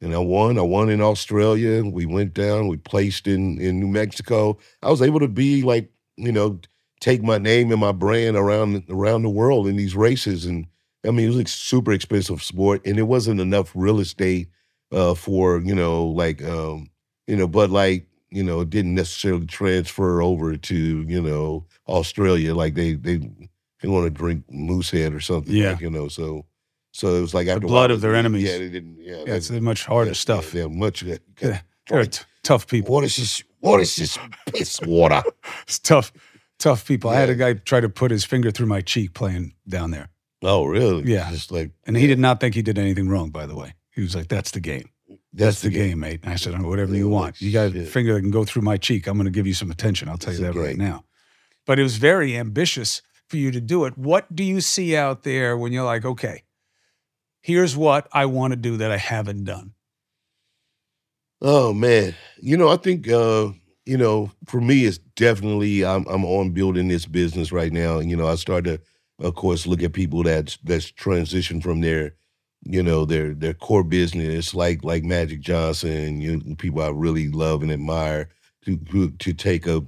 [0.03, 0.59] And I won.
[0.59, 1.82] I won in Australia.
[1.82, 2.68] We went down.
[2.68, 4.59] We placed in in New Mexico.
[4.82, 6.61] I was able to be like, you know,
[7.01, 10.45] take my name and my brand around around the world in these races.
[10.45, 10.66] And
[11.07, 14.48] I mean, it was a super expensive sport, and it wasn't enough real estate
[14.92, 16.90] uh, for you know, like um,
[17.26, 22.74] you know, Bud Light, you know, didn't necessarily transfer over to you know Australia like
[22.74, 23.50] they they didn't
[23.84, 25.54] want to drink Moosehead or something.
[25.54, 25.72] Yeah.
[25.72, 26.09] like, you know.
[26.09, 26.46] So
[26.92, 28.44] so it was like a blood of their yeah, enemies.
[28.44, 28.96] Yeah, they didn't.
[28.98, 30.54] Yeah, Yeah, it's much harder yeah, stuff.
[30.54, 31.02] Yeah, they're much.
[31.02, 32.94] Yeah, Yeah, They're t- tough people.
[32.94, 33.42] What is this?
[33.61, 35.22] What is this piss water?
[35.62, 36.12] It's tough,
[36.59, 37.11] tough people.
[37.11, 40.09] I had a guy try to put his finger through my cheek playing down there,
[40.43, 41.11] Oh, really?
[41.11, 41.30] Yeah.
[41.30, 43.30] Just like and he did not think he did anything wrong.
[43.30, 44.91] By the way, he was like, "That's the game.
[45.32, 47.41] That's, the game, mate." And I said, "Oh, "Whatever you want.
[47.41, 47.89] You got a shit.
[47.89, 49.07] finger that can go through my cheek.
[49.07, 50.09] I'm going to give you some attention.
[50.09, 51.05] I'll tell It's you that right now."
[51.66, 53.99] But it was very ambitious for you to do it.
[53.99, 56.45] What do you see out there when you're like, "Okay,
[57.41, 59.74] here's what I want to do that I haven't done."
[61.43, 63.51] Oh man, you know, I think uh,
[63.84, 67.99] you know, for me, it's definitely I'm I'm on building this business right now.
[67.99, 68.84] You know, I started to,
[69.18, 72.14] of course, look at people that's that's transitioned from their,
[72.62, 77.28] you know, their their core business, like like Magic Johnson, you know, people I really
[77.28, 78.28] love and admire,
[78.64, 79.84] to to, take a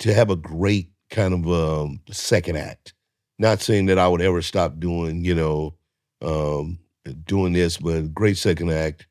[0.00, 2.94] to have a great kind of um, second act.
[3.38, 5.74] Not saying that I would ever stop doing, you know,
[6.22, 6.78] um,
[7.26, 9.06] doing this, but great second act.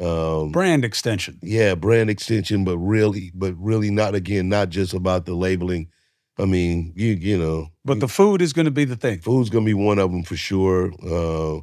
[0.00, 1.38] Um, Brand extension.
[1.42, 5.88] yeah, brand extension, but really, but really not again, not just about the labeling.
[6.40, 9.20] I mean, you you know, But the food is going to be the thing.
[9.20, 10.92] food's gonna be one of them for sure.
[11.04, 11.60] Uh,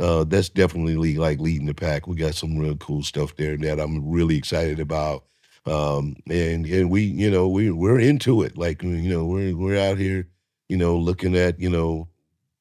[0.00, 2.06] uh, that's definitely like leading the pack.
[2.06, 5.24] We got some real cool stuff there that I'm really excited about.
[5.66, 8.56] Um, and and we, you know, we we're into it.
[8.56, 10.28] Like you know, we're we're out here,
[10.68, 12.08] you know, looking at you know,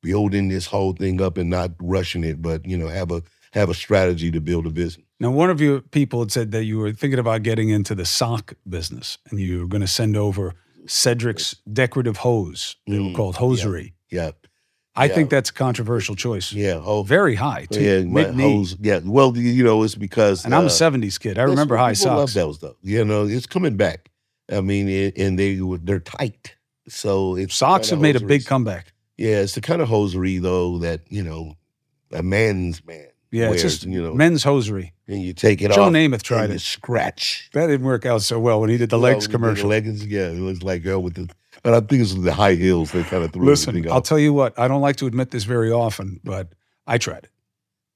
[0.01, 3.22] building this whole thing up and not rushing it, but you know, have a
[3.53, 5.05] have a strategy to build a business.
[5.20, 8.05] Now, one of your people had said that you were thinking about getting into the
[8.05, 10.53] sock business and you were going to send over
[10.88, 12.76] Cedric's decorative hose.
[12.88, 13.94] They were Mm, called hosiery.
[14.10, 14.32] Yeah,
[14.96, 15.14] I yeah.
[15.16, 16.52] think that's a controversial choice.
[16.54, 16.82] yeah.
[16.84, 17.82] Oh, Very high, too.
[18.10, 18.76] Yeah, hose.
[18.80, 21.38] Yeah, well, you know, it's because And I'm a uh, 70s kid.
[21.38, 22.34] I remember high people Love socks.
[22.34, 22.78] those though.
[22.82, 24.10] You know, it's coming back.
[24.52, 26.56] I mean, it, and they were- they're tight,
[26.88, 28.94] so it's Socks have made a big comeback.
[29.18, 31.56] Yeah, it's the kind of hosiery though that you know
[32.14, 33.08] a man's man.
[33.32, 34.93] Yeah, it's wears, just you know, men's hosiery.
[35.07, 35.91] and you take it Joe off.
[35.93, 36.61] Joe Namath tried and you it.
[36.61, 39.63] scratch That didn't work out so well when he did the Well, legs commercial.
[39.63, 41.30] The leggings, yeah, it looks like girl with the.
[41.63, 44.32] But I think it's the high heels that kind of threw Listen, I'll tell you
[44.34, 46.53] what, I don't like to admit this very often, but
[46.86, 47.30] I tried it.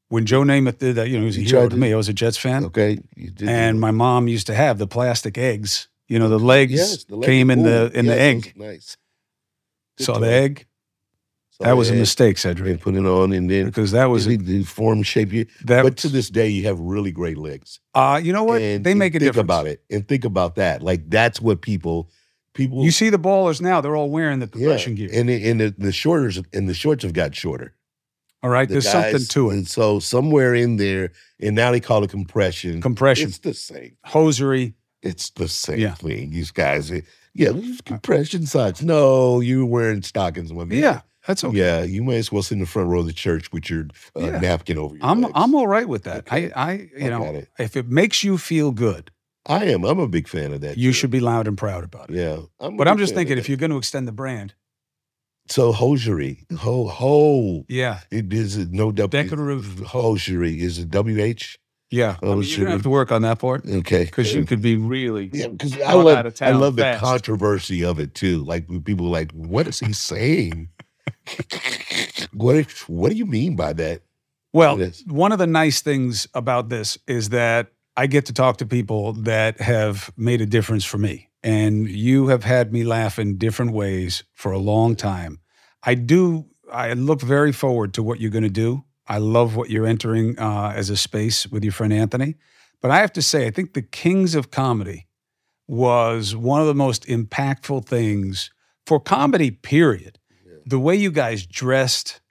[0.09, 1.93] When Joe Namath did that, you know, he was a You hero to me.
[1.93, 2.65] I was a Jets fan.
[2.65, 2.99] okay,
[3.41, 5.87] and my mom used to have the plastic eggs.
[6.09, 8.51] You know, the legs yes, the legs- came in the in the egg.
[8.57, 8.97] Nice.
[9.97, 10.65] Good Saw the egg.
[11.61, 14.25] Saw That was a mistake, Cedric, And put it on, and then because that was
[14.25, 15.31] the, the form shape.
[15.31, 15.83] You, that.
[15.83, 17.79] but to this day, you have really great legs.
[17.95, 18.61] uh, you know what?
[18.61, 19.45] And they make a think difference.
[19.45, 20.81] about it, and think about that.
[20.81, 22.09] Like that's what people,
[22.53, 22.83] people.
[22.83, 25.09] You see the ballers now; they're all wearing the yeah, compression gear.
[25.13, 27.73] and the, and the, the shorters and the shorts have got shorter.
[28.43, 29.53] all right, The there's something guys- to it.
[29.53, 32.81] And so somewhere in there, and now they call it compression.
[32.81, 33.97] Compression, It's the same.
[34.05, 34.73] hosiery.
[35.03, 35.93] It's the same Yeah.
[35.95, 36.29] thing.
[36.31, 37.01] These guys, eh,
[37.33, 38.81] yeah, these compression socks.
[38.83, 40.79] No, you wearing stockings, with me.
[40.79, 41.57] Yeah, that's okay.
[41.57, 43.87] Yeah, you may as well sit in the front row of the church with your
[44.15, 44.39] uh, Yeah.
[44.39, 45.33] napkin over your I'm legs.
[45.35, 46.19] I'm all right with that.
[46.27, 46.51] Okay.
[46.53, 47.47] I I you I know it.
[47.59, 49.11] if it makes you feel good,
[49.45, 49.83] I am.
[49.85, 50.77] I'm a big fan of that.
[50.77, 50.93] you too.
[50.93, 52.15] should be loud and proud about it.
[52.15, 54.53] Yeah, I'm But I'm just thinking, if you're going to extend the brand,
[55.47, 57.65] So hosiery, ho ho.
[57.67, 59.07] yeah, It is it no W.
[59.23, 61.57] Decorative ho- hosiery is it W H?
[61.89, 64.61] yeah, I mean, you're gonna have to work on that part Okay, because you could
[64.61, 68.43] be really Yeah, because I love I love the controversy of it too.
[68.45, 70.69] Like people are like, what is he saying?
[72.33, 74.01] what What do you mean by that?
[74.53, 74.77] Well,
[75.07, 79.13] one of the nice things about this is that I get to talk to people
[79.13, 81.29] that have made a difference for me.
[81.43, 85.39] And you have had me laugh in different ways for a long time.
[85.83, 88.83] I do, I look very forward to what you're going to do.
[89.07, 92.35] I love what you're entering uh, as a space with your friend Anthony.
[92.81, 95.07] But I have to say, I think the Kings of Comedy
[95.67, 98.51] was one of the most impactful things
[98.85, 100.19] for comedy, period.
[100.65, 102.21] The way you guys dressed,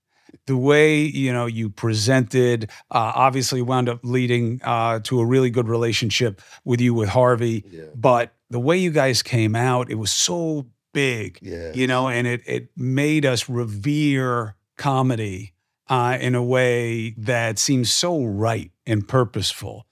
[0.46, 5.50] the way you know you presented uh, obviously wound up leading uh, to a really
[5.50, 9.96] good relationship with you with harvey Yeah, but the way you guys came out it
[9.96, 15.52] was so big yeah, you know and it, it made us revere comedy
[15.90, 19.86] uh, in a way that seems so right and purposeful.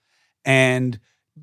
[0.45, 0.99] And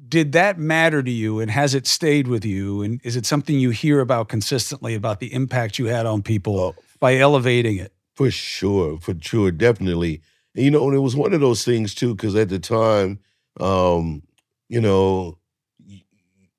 [0.08, 2.82] did that matter to you and has it stayed with you?
[2.82, 6.58] And is it something you hear about consistently about the impact you had on people?
[6.60, 6.76] Oh,
[7.06, 10.22] by elevating it for sure, for sure, definitely.
[10.56, 13.20] You know, and it was one of those things too, because at the time,
[13.60, 14.24] um,
[14.70, 15.38] you know,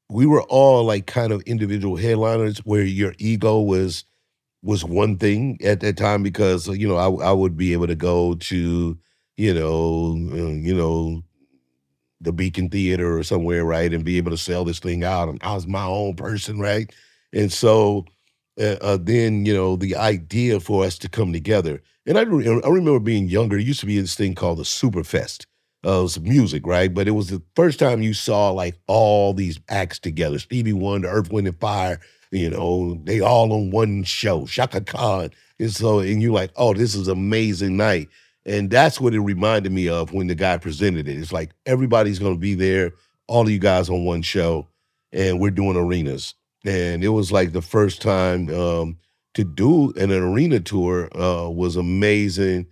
[0.09, 4.05] we were all like kind of individual headliners where your ego was
[4.63, 7.97] was one thing at that time because you know I I would be able to
[7.97, 8.99] go to
[9.37, 11.23] you know uh, you know
[12.21, 15.43] the Beacon Theater or somewhere right and be able to sell this thing out and
[15.43, 16.93] I was my own person right
[17.33, 18.07] and so
[18.59, 21.83] uh, uh, then you know the idea for us to come together.
[22.07, 23.59] And I, re- I remember being younger.
[23.59, 25.47] It used to be this thing called the Superfest.
[25.85, 26.93] Uh, it was music, right?
[26.93, 30.39] But it was the first time you saw like all these acts together.
[30.39, 32.01] Stevie Wonder, Earth, Wind, and Fire.
[32.31, 34.47] You know, they all on one show.
[34.47, 35.31] Chaka Khan.
[35.59, 38.09] And so, and you're like, oh, this is amazing night.
[38.45, 41.19] And that's what it reminded me of when the guy presented it.
[41.19, 42.93] It's like everybody's going to be there,
[43.27, 44.69] all of you guys on one show,
[45.13, 46.35] and we're doing arenas.
[46.67, 48.99] And it was like the first time um,
[49.35, 52.67] to do an, arena tour uh, was amazing.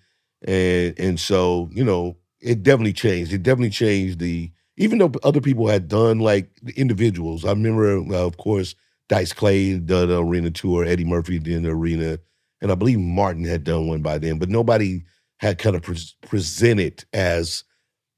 [0.47, 3.33] And and so, you know, it definitely changed.
[3.33, 7.45] It definitely changed the, even though other people had done like individuals.
[7.45, 8.75] I remember, uh, of course,
[9.09, 12.19] Dice Clay did the arena tour, Eddie Murphy did the arena,
[12.61, 15.03] and I believe Martin had done one by then, but nobody
[15.39, 17.65] had kind of pre- presented as,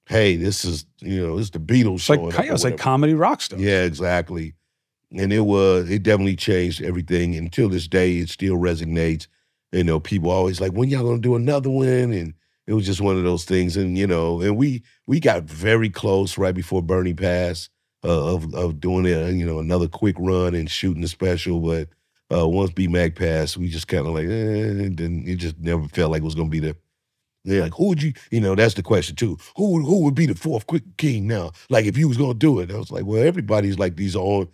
[0.08, 3.40] hey, this is, you know, this is the Beatles It's like it's like comedy rock
[3.40, 3.58] stuff.
[3.58, 4.54] Yeah, exactly.
[5.18, 7.34] And it was it definitely changed everything.
[7.36, 9.26] Until this day, it still resonates.
[9.72, 12.12] You know, people always like, when y'all gonna do another one?
[12.12, 12.34] And
[12.66, 13.76] it was just one of those things.
[13.76, 17.70] And you know, and we we got very close right before Bernie passed
[18.04, 19.34] uh, of of doing it.
[19.34, 21.60] You know, another quick run and shooting the special.
[21.60, 21.88] But
[22.36, 25.86] uh, once B Mac passed, we just kind of like, eh, then it just never
[25.88, 26.76] felt like it was gonna be the.
[27.44, 28.12] They're like, who would you?
[28.32, 29.38] You know, that's the question too.
[29.56, 31.52] Who who would be the fourth quick king now?
[31.70, 34.48] Like, if you was gonna do it, I was like, well, everybody's like these on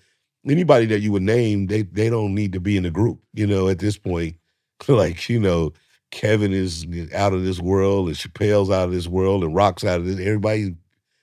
[0.49, 3.21] anybody that you would name, they they don't need to be in the group.
[3.33, 4.37] You know, at this point,
[4.89, 5.73] like you know,
[6.11, 10.01] Kevin is out of this world, and Chappelle's out of this world, and Rock's out
[10.01, 10.19] of this.
[10.19, 10.75] Everybody,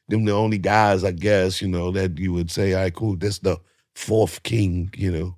[0.09, 3.15] them the only guys, I guess, you know, that you would say, all right, cool,
[3.15, 3.57] that's the
[3.95, 4.91] fourth king.
[4.97, 5.37] You know,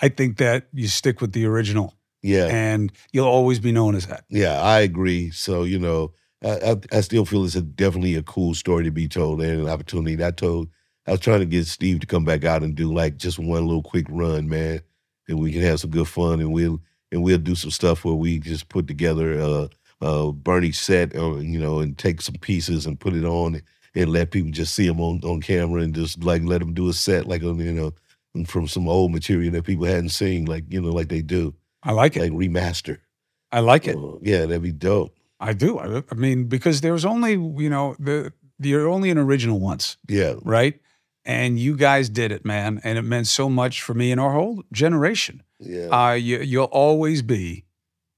[0.00, 2.46] I think that you stick with the original, yeah.
[2.46, 4.24] and you'll always be known as that.
[4.28, 5.30] Yeah, I agree.
[5.30, 6.12] So you know,
[6.44, 9.62] I, I, I still feel it's a, definitely a cool story to be told and
[9.62, 10.22] an opportunity.
[10.24, 10.68] I told
[11.06, 13.66] I was trying to get Steve to come back out and do like just one
[13.66, 14.80] little quick run, man,
[15.28, 16.80] and we can have some good fun and we'll
[17.12, 19.68] and we'll do some stuff where we just put together uh
[20.02, 23.60] uh Bernie set, uh, you know, and take some pieces and put it on
[23.94, 26.88] and let people just see him on on camera and just like let him do
[26.88, 27.92] a set like on you know
[28.46, 31.92] from some old material that people hadn't seen, like you know, like they do, I
[31.92, 32.20] like it.
[32.22, 32.98] like remaster.
[33.50, 33.96] I like it.
[33.96, 35.16] Uh, yeah, that'd be dope.
[35.40, 35.78] I do.
[35.78, 40.34] I, I mean, because there's only you know the you're only an original once, Yeah,
[40.42, 40.78] right?
[41.24, 44.32] And you guys did it, man, and it meant so much for me and our
[44.32, 45.42] whole generation.
[45.58, 47.64] yeah, Uh, you, you'll always be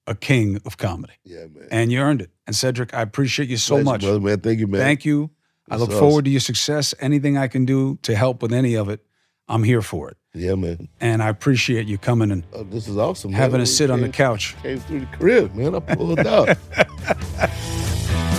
[0.07, 1.67] a king of comedy, yeah, man.
[1.71, 2.31] and you earned it.
[2.47, 4.01] And Cedric, I appreciate you so Pleasure, much.
[4.03, 4.41] brother, man.
[4.41, 4.81] Thank you, man.
[4.81, 5.31] Thank you.
[5.71, 6.01] I look awesome.
[6.01, 6.95] forward to your success.
[7.01, 9.01] Anything I can do to help with any of it,
[9.49, 10.17] I'm here for it.
[10.35, 10.89] Yeah, man.
[11.01, 13.33] And I appreciate you coming and Oh, this is awesome.
[13.33, 14.57] having a sit on the couch.
[14.63, 15.75] Came through the crib, man.
[15.75, 16.57] I pulled up.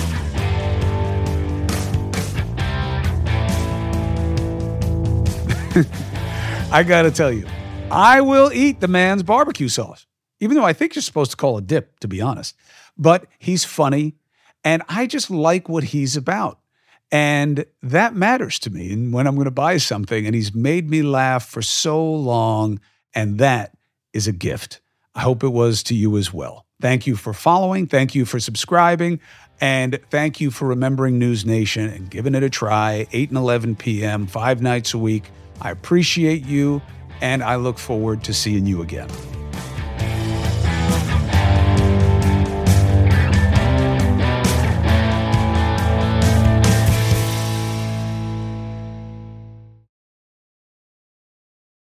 [6.71, 7.47] I got to tell you,
[7.89, 10.05] I will eat the man's barbecue sauce,
[10.39, 12.55] even though I think you're supposed to call it dip, to be honest.
[12.97, 14.15] But he's funny,
[14.63, 16.59] and I just like what he's about.
[17.11, 18.93] And that matters to me.
[18.93, 22.79] And when I'm going to buy something, and he's made me laugh for so long,
[23.15, 23.75] and that
[24.13, 24.79] is a gift.
[25.15, 26.65] I hope it was to you as well.
[26.81, 27.87] Thank you for following.
[27.87, 29.19] Thank you for subscribing.
[29.61, 34.27] And thank you for remembering NewsNation and giving it a try, 8 and 11 p.m.,
[34.27, 35.23] five nights a week.
[35.61, 36.81] I appreciate you,
[37.21, 39.09] and I look forward to seeing you again.